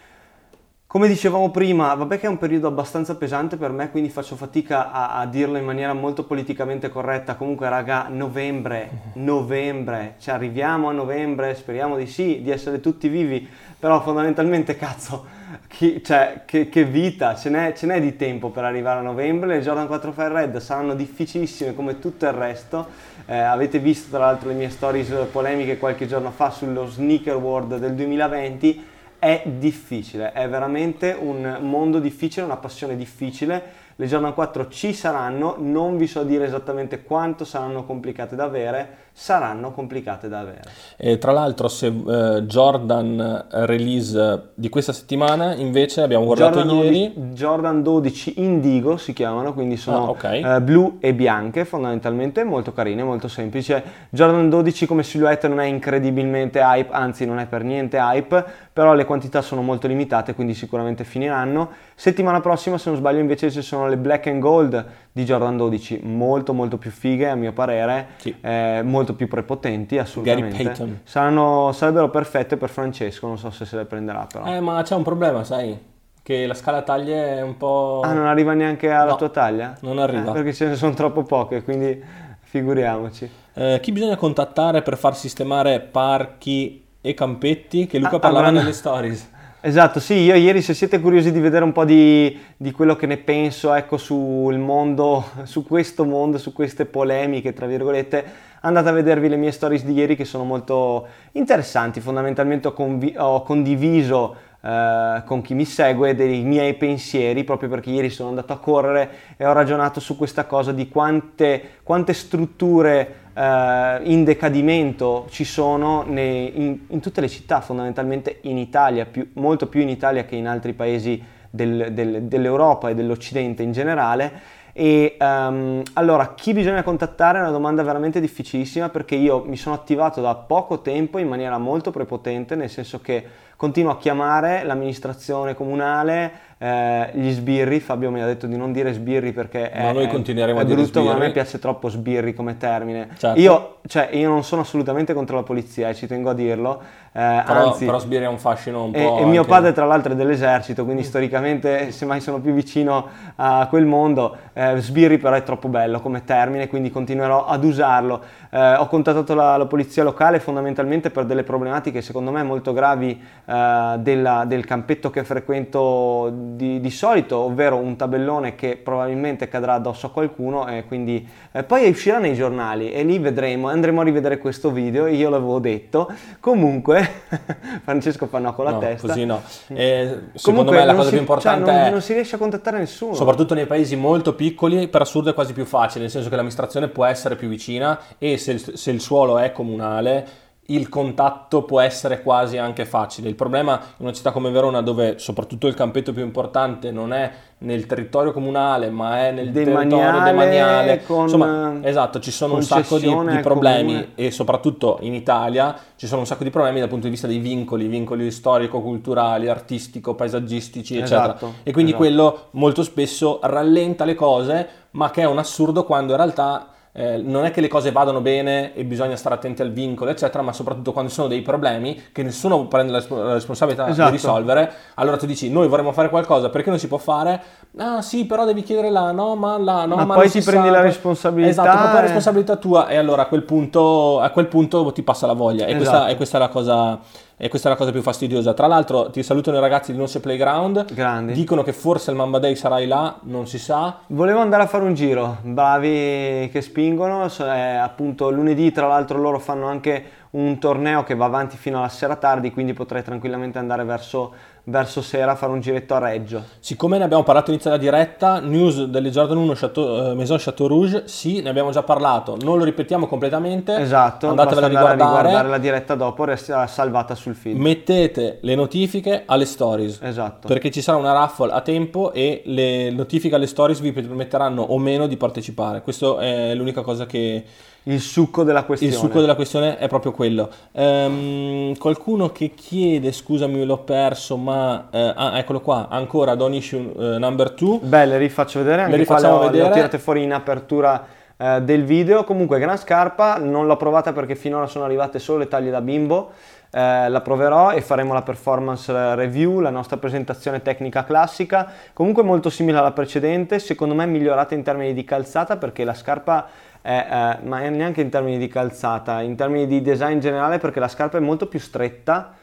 Come 0.86 1.08
dicevamo 1.08 1.50
prima, 1.50 1.94
vabbè 1.94 2.18
che 2.18 2.26
è 2.26 2.28
un 2.28 2.36
periodo 2.36 2.66
abbastanza 2.66 3.16
pesante 3.16 3.56
per 3.56 3.70
me, 3.70 3.90
quindi 3.90 4.10
faccio 4.10 4.36
fatica 4.36 4.92
a, 4.92 5.18
a 5.20 5.26
dirlo 5.26 5.56
in 5.56 5.64
maniera 5.64 5.94
molto 5.94 6.24
politicamente 6.24 6.90
corretta. 6.90 7.36
Comunque, 7.36 7.68
raga, 7.70 8.08
novembre, 8.10 8.90
novembre, 9.14 10.16
ci 10.18 10.30
arriviamo 10.30 10.90
a 10.90 10.92
novembre, 10.92 11.54
speriamo 11.54 11.96
di 11.96 12.06
sì, 12.06 12.42
di 12.42 12.50
essere 12.50 12.80
tutti 12.80 13.08
vivi, 13.08 13.48
però 13.78 14.02
fondamentalmente, 14.02 14.76
cazzo, 14.76 15.24
chi- 15.68 16.02
cioè, 16.02 16.42
che, 16.44 16.68
che 16.68 16.84
vita, 16.84 17.34
ce 17.34 17.50
n'è, 17.50 17.72
ce 17.74 17.86
n'è 17.86 18.00
di 18.00 18.16
tempo 18.16 18.50
per 18.50 18.64
arrivare 18.64 19.00
a 19.00 19.02
novembre. 19.02 19.56
Le 19.56 19.60
Jordan 19.60 19.86
4 19.86 20.12
Fire 20.12 20.28
Red 20.28 20.56
saranno 20.58 20.94
difficilissime 20.94 21.74
come 21.74 21.98
tutto 21.98 22.26
il 22.26 22.32
resto. 22.32 22.86
Eh, 23.26 23.36
avete 23.36 23.78
visto 23.78 24.10
tra 24.10 24.26
l'altro 24.26 24.48
le 24.48 24.54
mie 24.54 24.70
stories 24.70 25.12
polemiche 25.30 25.78
qualche 25.78 26.06
giorno 26.06 26.30
fa 26.30 26.50
sullo 26.50 26.86
Sneaker 26.86 27.36
World 27.36 27.78
del 27.78 27.94
2020 27.94 28.90
è 29.22 29.44
difficile, 29.46 30.32
è 30.32 30.48
veramente 30.48 31.16
un 31.16 31.58
mondo 31.60 32.00
difficile, 32.00 32.44
una 32.44 32.56
passione 32.56 32.96
difficile. 32.96 33.62
Le 33.94 34.06
Jordan 34.06 34.34
4 34.34 34.66
ci 34.66 34.92
saranno, 34.92 35.54
non 35.58 35.96
vi 35.96 36.08
so 36.08 36.24
dire 36.24 36.44
esattamente 36.44 37.04
quanto 37.04 37.44
saranno 37.44 37.84
complicate 37.84 38.34
da 38.34 38.42
avere, 38.42 38.96
saranno 39.14 39.72
complicate 39.72 40.28
da 40.28 40.40
avere. 40.40 40.62
E 40.96 41.18
tra 41.18 41.32
l'altro, 41.32 41.68
se 41.68 41.86
eh, 41.86 42.42
Jordan 42.44 43.46
release 43.50 44.50
di 44.54 44.68
questa 44.68 44.92
settimana, 44.92 45.54
invece 45.54 46.00
abbiamo 46.02 46.24
guardato 46.24 46.58
Jordan, 46.60 46.76
ieri. 46.76 47.12
11 47.16 47.34
Jordan 47.34 47.82
12 47.82 48.40
Indigo 48.40 48.96
si 48.96 49.12
chiamano, 49.12 49.52
quindi 49.52 49.76
sono 49.76 49.96
Ah, 50.06 50.10
ok. 50.10 50.24
eh, 50.24 50.60
blu 50.62 50.96
e 51.00 51.14
bianche 51.14 51.64
fondamentalmente, 51.64 52.42
molto 52.44 52.72
carine, 52.72 53.02
molto 53.02 53.28
semplice. 53.28 53.82
Jordan 54.10 54.48
12 54.48 54.86
come 54.86 55.02
silhouette 55.02 55.48
non 55.48 55.60
è 55.60 55.66
incredibilmente 55.66 56.60
hype, 56.60 56.92
anzi 56.92 57.24
non 57.26 57.38
è 57.38 57.46
per 57.46 57.62
niente 57.64 57.98
hype, 57.98 58.44
però 58.72 58.94
le 58.94 59.04
quantità 59.04 59.42
sono 59.42 59.60
molto 59.62 59.86
limitate, 59.86 60.34
quindi 60.34 60.54
sicuramente 60.54 61.04
finiranno. 61.04 61.70
Settimana 61.94 62.40
prossima, 62.40 62.78
se 62.78 62.88
non 62.88 62.98
sbaglio, 62.98 63.20
invece 63.20 63.50
ci 63.50 63.62
sono 63.62 63.88
le 63.88 63.96
black 63.96 64.26
and 64.28 64.40
gold 64.40 64.84
di 65.12 65.24
Jordan 65.24 65.56
12, 65.58 66.00
molto 66.04 66.54
molto 66.54 66.78
più 66.78 66.90
fighe 66.90 67.28
a 67.28 67.34
mio 67.34 67.52
parere, 67.52 68.06
Sì. 68.16 68.34
eh, 68.40 68.80
molto 68.82 69.14
più 69.14 69.28
prepotenti 69.28 69.98
assolutamente. 69.98 71.00
Saranno- 71.04 71.70
sarebbero 71.72 72.08
perfette 72.08 72.56
per 72.56 72.70
Francesco, 72.70 73.26
non 73.26 73.36
so 73.38 73.50
se 73.50 73.64
se 73.66 73.76
le 73.76 73.84
prenderà 73.84 74.26
però. 74.30 74.46
Eh, 74.46 74.60
ma 74.60 74.80
c'è 74.82 74.94
un 74.94 75.02
problema, 75.02 75.44
sai? 75.44 75.90
che 76.24 76.46
la 76.46 76.54
scala 76.54 76.82
taglie 76.82 77.38
è 77.38 77.42
un 77.42 77.56
po'... 77.56 78.00
Ah, 78.04 78.12
non 78.12 78.26
arriva 78.26 78.52
neanche 78.52 78.88
alla 78.88 79.10
No, 79.10 79.16
tua 79.16 79.28
taglia? 79.28 79.76
non 79.80 79.98
arriva. 79.98 80.30
Eh, 80.30 80.32
perché 80.32 80.52
ce 80.54 80.68
ne 80.68 80.76
sono 80.76 80.94
troppo 80.94 81.24
poche, 81.24 81.64
quindi 81.64 82.00
figuriamoci. 82.42 83.28
Eh, 83.54 83.80
chi 83.82 83.90
bisogna 83.90 84.14
contattare 84.16 84.82
per 84.82 84.96
far 84.96 85.16
sistemare 85.16 85.80
parchi 85.80 86.84
e 87.00 87.14
campetti? 87.14 87.86
Che 87.88 87.98
Luca 87.98 88.16
Ah, 88.16 88.18
parlava 88.20 88.46
avranno- 88.46 88.60
nelle 88.60 88.72
stories. 88.72 89.30
Esatto, 89.64 90.00
sì, 90.00 90.14
io 90.14 90.34
ieri 90.34 90.60
se 90.60 90.74
siete 90.74 90.98
curiosi 90.98 91.30
di 91.30 91.38
vedere 91.38 91.62
un 91.62 91.70
po' 91.70 91.84
di, 91.84 92.36
di 92.56 92.72
quello 92.72 92.96
che 92.96 93.06
ne 93.06 93.16
penso, 93.16 93.72
ecco, 93.72 93.96
sul 93.96 94.58
mondo, 94.58 95.24
su 95.44 95.64
questo 95.64 96.04
mondo, 96.04 96.36
su 96.36 96.52
queste 96.52 96.84
polemiche, 96.84 97.52
tra 97.52 97.66
virgolette, 97.66 98.24
andate 98.62 98.88
a 98.88 98.92
vedervi 98.92 99.28
le 99.28 99.36
mie 99.36 99.52
stories 99.52 99.84
di 99.84 99.92
ieri 99.92 100.16
che 100.16 100.24
sono 100.24 100.42
molto 100.42 101.06
interessanti. 101.32 102.00
Fondamentalmente 102.00 102.66
ho, 102.66 102.72
convi- 102.72 103.14
ho 103.16 103.42
condiviso 103.42 104.34
eh, 104.62 105.22
con 105.24 105.42
chi 105.42 105.54
mi 105.54 105.64
segue 105.64 106.16
dei 106.16 106.42
miei 106.42 106.74
pensieri, 106.74 107.44
proprio 107.44 107.68
perché 107.68 107.90
ieri 107.90 108.10
sono 108.10 108.30
andato 108.30 108.52
a 108.52 108.58
correre 108.58 109.10
e 109.36 109.46
ho 109.46 109.52
ragionato 109.52 110.00
su 110.00 110.16
questa 110.16 110.44
cosa 110.44 110.72
di 110.72 110.88
quante, 110.88 111.78
quante 111.84 112.14
strutture 112.14 113.20
eh, 113.34 114.00
in 114.04 114.24
decadimento 114.24 115.26
ci 115.30 115.44
sono 115.44 116.02
nei- 116.06 116.52
in, 116.54 116.78
in 116.88 117.00
tutte 117.00 117.20
le 117.20 117.28
città, 117.28 117.60
fondamentalmente 117.60 118.38
in 118.42 118.58
Italia, 118.58 119.06
più- 119.06 119.28
molto 119.34 119.66
più 119.66 119.80
in 119.80 119.88
Italia 119.88 120.24
che 120.24 120.36
in 120.36 120.46
altri 120.46 120.72
paesi 120.72 121.22
del- 121.50 121.92
del- 121.92 122.22
dell'Europa 122.22 122.88
e 122.90 122.94
dell'Occidente 122.94 123.62
in 123.62 123.72
generale. 123.72 124.60
E 124.74 125.16
ehm, 125.18 125.82
allora, 125.94 126.32
chi 126.34 126.54
bisogna 126.54 126.82
contattare 126.82 127.38
è 127.38 127.40
una 127.42 127.50
domanda 127.50 127.82
veramente 127.82 128.20
difficilissima 128.20 128.88
perché 128.88 129.14
io 129.14 129.44
mi 129.44 129.56
sono 129.56 129.74
attivato 129.74 130.22
da 130.22 130.34
poco 130.34 130.80
tempo 130.80 131.18
in 131.18 131.28
maniera 131.28 131.58
molto 131.58 131.90
prepotente, 131.90 132.54
nel 132.54 132.70
senso 132.70 133.00
che 133.00 133.22
continuo 133.62 133.92
a 133.92 133.96
chiamare 133.96 134.64
l'amministrazione 134.64 135.54
comunale, 135.54 136.32
eh, 136.58 137.10
gli 137.14 137.30
sbirri, 137.30 137.78
Fabio 137.78 138.10
mi 138.10 138.20
ha 138.20 138.26
detto 138.26 138.48
di 138.48 138.56
non 138.56 138.72
dire 138.72 138.92
sbirri 138.92 139.32
perché 139.32 139.70
Ma 139.72 139.90
è, 139.90 139.92
noi 139.92 140.04
è- 140.06 140.08
continueremo 140.08 140.58
è 140.58 140.62
a 140.62 140.64
dire 140.64 140.82
brutto, 140.82 141.00
ma 141.02 141.10
a 141.10 141.16
me 141.16 141.18
sbirri. 141.18 141.32
piace 141.32 141.58
troppo 141.60 141.88
sbirri 141.88 142.34
come 142.34 142.56
termine. 142.56 143.08
Certo. 143.16 143.40
Io, 143.40 143.76
cioè, 143.86 144.08
io 144.12 144.28
non 144.28 144.42
sono 144.42 144.62
assolutamente 144.62 145.14
contro 145.14 145.36
la 145.36 145.42
polizia, 145.44 145.88
e 145.90 145.94
ci 145.94 146.08
tengo 146.08 146.30
a 146.30 146.34
dirlo, 146.34 146.80
eh, 147.14 147.42
Però, 147.46 147.66
anzi... 147.68 147.84
però 147.84 147.98
Sbirri 147.98 148.24
ha 148.24 148.30
un 148.30 148.38
fascino 148.38 148.84
un 148.84 148.94
E, 148.94 149.02
po'... 149.04 149.18
e 149.18 149.24
mio 149.26 149.40
anche- 149.40 149.50
padre 149.50 149.72
tra 149.72 149.84
l'altro 149.86 150.12
è 150.12 150.16
dell'esercito, 150.16 150.84
quindi 150.84 151.02
storicamente 151.04 151.90
semmai 151.92 152.20
sono 152.20 152.40
più 152.40 152.52
vicino 152.52 153.06
a 153.36 153.66
quel 153.68 153.84
mondo, 153.84 154.36
eh, 154.54 154.76
sbirri 154.78 155.18
però 155.18 155.36
è 155.36 155.42
troppo 155.42 155.68
bello 155.68 156.00
come 156.00 156.24
termine, 156.24 156.68
quindi 156.68 156.90
continuerò 156.90 157.44
ad 157.46 157.62
usarlo. 157.64 158.22
Eh, 158.50 158.74
ho 158.74 158.86
contattato 158.86 159.34
la, 159.34 159.56
la 159.56 159.66
polizia 159.66 160.02
locale 160.04 160.38
fondamentalmente 160.40 161.10
per 161.10 161.24
delle 161.26 161.42
problematiche 161.42 162.00
secondo 162.02 162.30
me 162.30 162.42
molto 162.42 162.72
gravi 162.72 163.20
eh, 163.52 163.98
della- 163.98 164.44
del 164.46 164.64
campetto 164.64 165.10
che 165.10 165.24
frequento 165.24 166.32
di, 166.32 166.80
di 166.80 166.90
solito, 166.90 167.36
ovvero 167.38 167.76
un 167.76 167.96
tabellone 167.96 168.54
che 168.54 168.76
probabilmente 168.76 169.48
cadrà 169.48 169.74
addosso 169.74 170.06
a 170.06 170.10
qualcuno 170.10 170.66
e 170.68 170.84
quindi 170.86 171.26
eh, 171.52 171.62
poi 171.62 171.88
uscirà 171.90 172.18
nei 172.18 172.34
giornali 172.34 172.90
e 172.92 173.02
lì 173.02 173.18
vedremo, 173.18 173.68
andremo 173.68 174.00
a 174.00 174.04
rivedere 174.04 174.38
questo 174.38 174.70
video, 174.70 175.06
io 175.06 175.28
l'avevo 175.28 175.58
detto. 175.58 176.10
Comunque, 176.40 177.08
Francesco 177.84 178.26
fa 178.26 178.38
no 178.38 178.54
con 178.54 178.64
la 178.64 178.70
No, 178.72 178.78
testa. 178.78 179.08
così 179.08 179.24
no. 179.24 179.42
Eh, 179.68 180.04
secondo 180.34 180.62
Comunque 180.62 180.76
me 180.78 180.84
la 180.84 180.94
cosa 180.94 181.04
si- 181.04 181.10
più 181.10 181.18
importante 181.20 181.64
cioè, 181.66 181.74
non, 181.76 181.86
è... 181.86 181.90
non 181.90 182.00
si 182.00 182.12
riesce 182.14 182.34
a 182.36 182.38
contattare 182.38 182.78
nessuno. 182.78 183.14
Soprattutto 183.14 183.54
nei 183.54 183.66
paesi 183.66 183.96
molto 183.96 184.34
piccoli, 184.34 184.88
per 184.88 185.02
assurdo 185.02 185.30
è 185.30 185.34
quasi 185.34 185.52
più 185.52 185.64
facile, 185.64 186.00
nel 186.02 186.10
senso 186.10 186.28
che 186.28 186.34
l'amministrazione 186.36 186.88
può 186.88 187.04
essere 187.04 187.36
più 187.36 187.48
vicina 187.48 187.98
e 188.18 188.38
se 188.38 188.52
il, 188.52 188.76
se 188.76 188.90
il 188.90 189.00
suolo 189.00 189.38
è 189.38 189.52
comunale, 189.52 190.26
il 190.66 190.88
contatto 190.88 191.64
può 191.64 191.80
essere 191.80 192.22
quasi 192.22 192.56
anche 192.56 192.84
facile. 192.84 193.28
Il 193.28 193.34
problema 193.34 193.72
in 193.96 194.04
una 194.04 194.12
città 194.12 194.30
come 194.30 194.50
Verona, 194.50 194.80
dove 194.80 195.18
soprattutto 195.18 195.66
il 195.66 195.74
campetto 195.74 196.12
più 196.12 196.22
importante 196.22 196.92
non 196.92 197.12
è 197.12 197.30
nel 197.58 197.86
territorio 197.86 198.32
comunale, 198.32 198.88
ma 198.88 199.26
è 199.26 199.32
nel 199.32 199.50
territorio 199.50 199.88
Demaniale, 199.88 200.24
demaniale, 200.24 201.02
con, 201.04 201.22
insomma, 201.22 201.78
esatto, 201.82 202.20
ci 202.20 202.30
sono 202.30 202.54
un 202.54 202.62
sacco 202.62 202.98
di, 202.98 203.06
di 203.06 203.38
problemi 203.40 203.92
comune. 203.92 204.08
e 204.14 204.30
soprattutto 204.30 204.98
in 205.00 205.14
Italia 205.14 205.76
ci 205.96 206.06
sono 206.06 206.20
un 206.20 206.26
sacco 206.26 206.44
di 206.44 206.50
problemi 206.50 206.78
dal 206.78 206.88
punto 206.88 207.04
di 207.04 207.10
vista 207.10 207.26
dei 207.26 207.38
vincoli, 207.38 207.88
vincoli 207.88 208.30
storico-culturali, 208.30 209.48
artistico, 209.48 210.14
paesaggistici, 210.14 210.96
eccetera. 210.96 211.34
Esatto, 211.34 211.54
E 211.64 211.72
quindi 211.72 211.92
esatto. 211.92 212.06
quello 212.06 212.46
molto 212.52 212.84
spesso 212.84 213.40
rallenta 213.42 214.04
le 214.04 214.14
cose, 214.14 214.68
ma 214.92 215.10
che 215.10 215.22
è 215.22 215.26
un 215.26 215.38
assurdo 215.38 215.84
quando 215.84 216.12
in 216.12 216.18
realtà 216.18 216.71
eh, 216.94 217.16
non 217.16 217.46
è 217.46 217.50
che 217.50 217.62
le 217.62 217.68
cose 217.68 217.90
vadano 217.90 218.20
bene 218.20 218.74
e 218.74 218.84
bisogna 218.84 219.16
stare 219.16 219.34
attenti 219.34 219.62
al 219.62 219.72
vincolo, 219.72 220.10
eccetera, 220.10 220.42
ma 220.42 220.52
soprattutto 220.52 220.92
quando 220.92 221.08
ci 221.10 221.16
sono 221.16 221.28
dei 221.28 221.40
problemi 221.40 222.00
che 222.12 222.22
nessuno 222.22 222.66
prende 222.66 222.92
la, 222.92 222.98
resp- 222.98 223.10
la 223.12 223.32
responsabilità 223.32 223.88
Esatto. 223.88 224.10
di 224.10 224.16
risolvere, 224.16 224.72
allora 224.96 225.16
tu 225.16 225.24
dici 225.24 225.50
noi 225.50 225.68
vorremmo 225.68 225.92
fare 225.92 226.10
qualcosa, 226.10 226.50
perché 226.50 226.68
non 226.68 226.78
si 226.78 226.88
può 226.88 226.98
fare? 226.98 227.40
Ah 227.78 228.02
sì, 228.02 228.26
però 228.26 228.44
devi 228.44 228.62
chiedere 228.62 228.90
là, 228.90 229.10
no, 229.10 229.34
ma 229.36 229.56
là, 229.56 229.86
no, 229.86 229.96
Ma 229.96 230.04
ma 230.04 230.14
poi 230.14 230.28
ti 230.30 230.42
si 230.42 230.50
prendi 230.50 230.68
sa. 230.68 230.74
la 230.74 230.80
responsabilità 230.82 231.50
Esatto, 231.62 231.96
e- 231.96 231.98
è 231.98 232.02
responsabilità 232.02 232.56
tua 232.56 232.88
e 232.88 232.96
allora 232.96 233.22
a 233.22 233.26
quel 233.26 233.44
punto, 233.44 234.20
a 234.20 234.28
quel 234.28 234.46
punto 234.46 234.92
ti 234.92 235.02
passa 235.02 235.26
la 235.26 235.32
voglia 235.32 235.64
e, 235.66 235.74
questa, 235.76 235.94
Esatto. 235.96 236.10
e 236.12 236.16
questa 236.16 236.36
è 236.36 236.40
la 236.40 236.48
cosa... 236.48 237.00
E 237.36 237.48
questa 237.48 237.68
è 237.68 237.72
la 237.72 237.76
cosa 237.76 237.90
più 237.90 238.02
fastidiosa. 238.02 238.54
Tra 238.54 238.66
l'altro, 238.66 239.10
ti 239.10 239.22
salutano 239.22 239.56
i 239.56 239.60
ragazzi 239.60 239.92
di 239.92 239.98
Non 239.98 240.08
Se 240.08 240.20
Playground. 240.20 240.92
Grandi. 240.94 241.32
Dicono 241.32 241.62
che 241.62 241.72
forse 241.72 242.10
il 242.10 242.16
Mamba 242.16 242.38
Day 242.38 242.54
sarai 242.54 242.86
là, 242.86 243.18
non 243.22 243.46
si 243.46 243.58
sa. 243.58 243.98
Volevo 244.08 244.38
andare 244.38 244.62
a 244.62 244.66
fare 244.66 244.84
un 244.84 244.94
giro, 244.94 245.38
bravi 245.42 246.48
che 246.52 246.60
spingono, 246.60 247.28
so- 247.28 247.46
è 247.46 247.74
appunto 247.74 248.30
lunedì 248.30 248.70
tra 248.70 248.86
l'altro 248.86 249.18
loro 249.18 249.38
fanno 249.38 249.66
anche 249.66 250.20
un 250.32 250.58
torneo 250.58 251.02
che 251.04 251.14
va 251.14 251.26
avanti 251.26 251.56
fino 251.56 251.78
alla 251.78 251.88
sera 251.88 252.16
tardi, 252.16 252.52
quindi 252.52 252.72
potrei 252.72 253.02
tranquillamente 253.02 253.58
andare 253.58 253.84
verso, 253.84 254.32
verso 254.64 255.02
sera 255.02 255.34
fare 255.34 255.52
un 255.52 255.60
giretto 255.60 255.94
a 255.94 255.98
Reggio. 255.98 256.44
Siccome 256.60 256.98
ne 256.98 257.04
abbiamo 257.04 257.22
parlato 257.22 257.50
inizio 257.50 257.70
della 257.70 257.82
diretta, 257.82 258.38
news 258.40 258.84
delle 258.84 259.10
Jordan 259.10 259.38
1 259.38 259.52
Chateau, 259.54 260.10
eh, 260.10 260.14
Maison 260.14 260.36
Chateau 260.38 260.68
Rouge, 260.68 261.02
sì, 261.06 261.40
ne 261.40 261.48
abbiamo 261.48 261.70
già 261.70 261.82
parlato, 261.82 262.36
non 262.40 262.58
lo 262.58 262.64
ripetiamo 262.64 263.06
completamente. 263.06 263.76
Esatto, 263.76 264.28
andatevela 264.28 264.66
a 264.66 264.68
riguardare. 264.68 265.48
la 265.48 265.58
diretta 265.58 265.94
dopo, 265.94 266.24
resta 266.24 266.66
salvata 266.66 267.14
sul 267.14 267.34
feed. 267.34 267.56
Mettete 267.56 268.38
le 268.42 268.54
notifiche 268.54 269.22
alle 269.26 269.46
stories. 269.46 269.98
Esatto. 270.00 270.46
Perché 270.46 270.70
ci 270.70 270.80
sarà 270.80 270.98
una 270.98 271.12
raffle 271.12 271.52
a 271.52 271.60
tempo 271.60 272.12
e 272.12 272.42
le 272.44 272.90
notifiche 272.90 273.34
alle 273.34 273.46
stories 273.46 273.80
vi 273.80 273.92
permetteranno 273.92 274.62
o 274.62 274.78
meno 274.78 275.06
di 275.06 275.16
partecipare. 275.16 275.82
Questa 275.82 276.18
è 276.18 276.54
l'unica 276.54 276.82
cosa 276.82 277.06
che, 277.06 277.44
Il 277.84 278.00
succo 278.00 278.44
della 278.44 278.62
questione. 278.62 278.92
Il 278.92 278.98
succo 278.98 279.20
della 279.20 279.34
questione 279.34 279.76
è 279.76 279.88
proprio 279.88 280.12
quello. 280.12 280.48
Ehm, 280.72 281.76
qualcuno 281.78 282.30
che 282.30 282.52
chiede, 282.54 283.10
scusami, 283.10 283.64
l'ho 283.64 283.78
perso, 283.78 284.36
ma 284.36 284.88
eh, 284.90 285.12
ah, 285.14 285.38
eccolo 285.38 285.60
qua, 285.60 285.88
ancora 285.88 286.34
Don 286.36 286.54
Issue 286.54 286.92
eh, 286.96 287.18
number 287.18 287.52
2. 287.54 287.78
Beh, 287.82 288.06
le 288.06 288.18
rifaccio 288.18 288.60
vedere, 288.60 288.82
anche 288.82 288.96
Le 288.96 289.04
qua 289.04 289.16
le 289.16 289.20
rifacciamo 289.22 289.34
ho, 289.34 289.40
le 289.40 289.46
ho 289.46 289.50
vedere. 289.50 289.74
tirate 289.74 289.98
fuori 289.98 290.22
in 290.22 290.32
apertura 290.32 291.06
eh, 291.36 291.60
del 291.62 291.84
video. 291.84 292.22
Comunque, 292.22 292.60
gran 292.60 292.78
scarpa, 292.78 293.38
non 293.38 293.66
l'ho 293.66 293.76
provata 293.76 294.12
perché 294.12 294.36
finora 294.36 294.66
sono 294.66 294.84
arrivate 294.84 295.18
solo 295.18 295.38
le 295.38 295.48
taglie 295.48 295.70
da 295.70 295.80
bimbo. 295.80 296.30
Eh, 296.74 297.08
la 297.10 297.20
proverò 297.20 297.72
e 297.72 297.82
faremo 297.82 298.14
la 298.14 298.22
performance 298.22 298.90
eh, 298.90 299.14
review, 299.14 299.58
la 299.58 299.68
nostra 299.68 299.98
presentazione 299.98 300.62
tecnica 300.62 301.04
classica. 301.04 301.70
Comunque 301.92 302.22
molto 302.22 302.48
simile 302.48 302.78
alla 302.78 302.92
precedente, 302.92 303.58
secondo 303.58 303.94
me 303.94 304.06
migliorata 304.06 304.54
in 304.54 304.62
termini 304.62 304.94
di 304.94 305.04
calzata 305.04 305.58
perché 305.58 305.84
la 305.84 305.92
scarpa 305.92 306.46
è, 306.82 307.38
eh, 307.40 307.46
ma 307.46 307.66
neanche 307.68 308.02
in 308.02 308.10
termini 308.10 308.38
di 308.38 308.48
calzata, 308.48 309.22
in 309.22 309.36
termini 309.36 309.66
di 309.66 309.80
design 309.80 310.18
generale 310.18 310.58
perché 310.58 310.80
la 310.80 310.88
scarpa 310.88 311.16
è 311.16 311.20
molto 311.20 311.46
più 311.46 311.58
stretta 311.58 312.34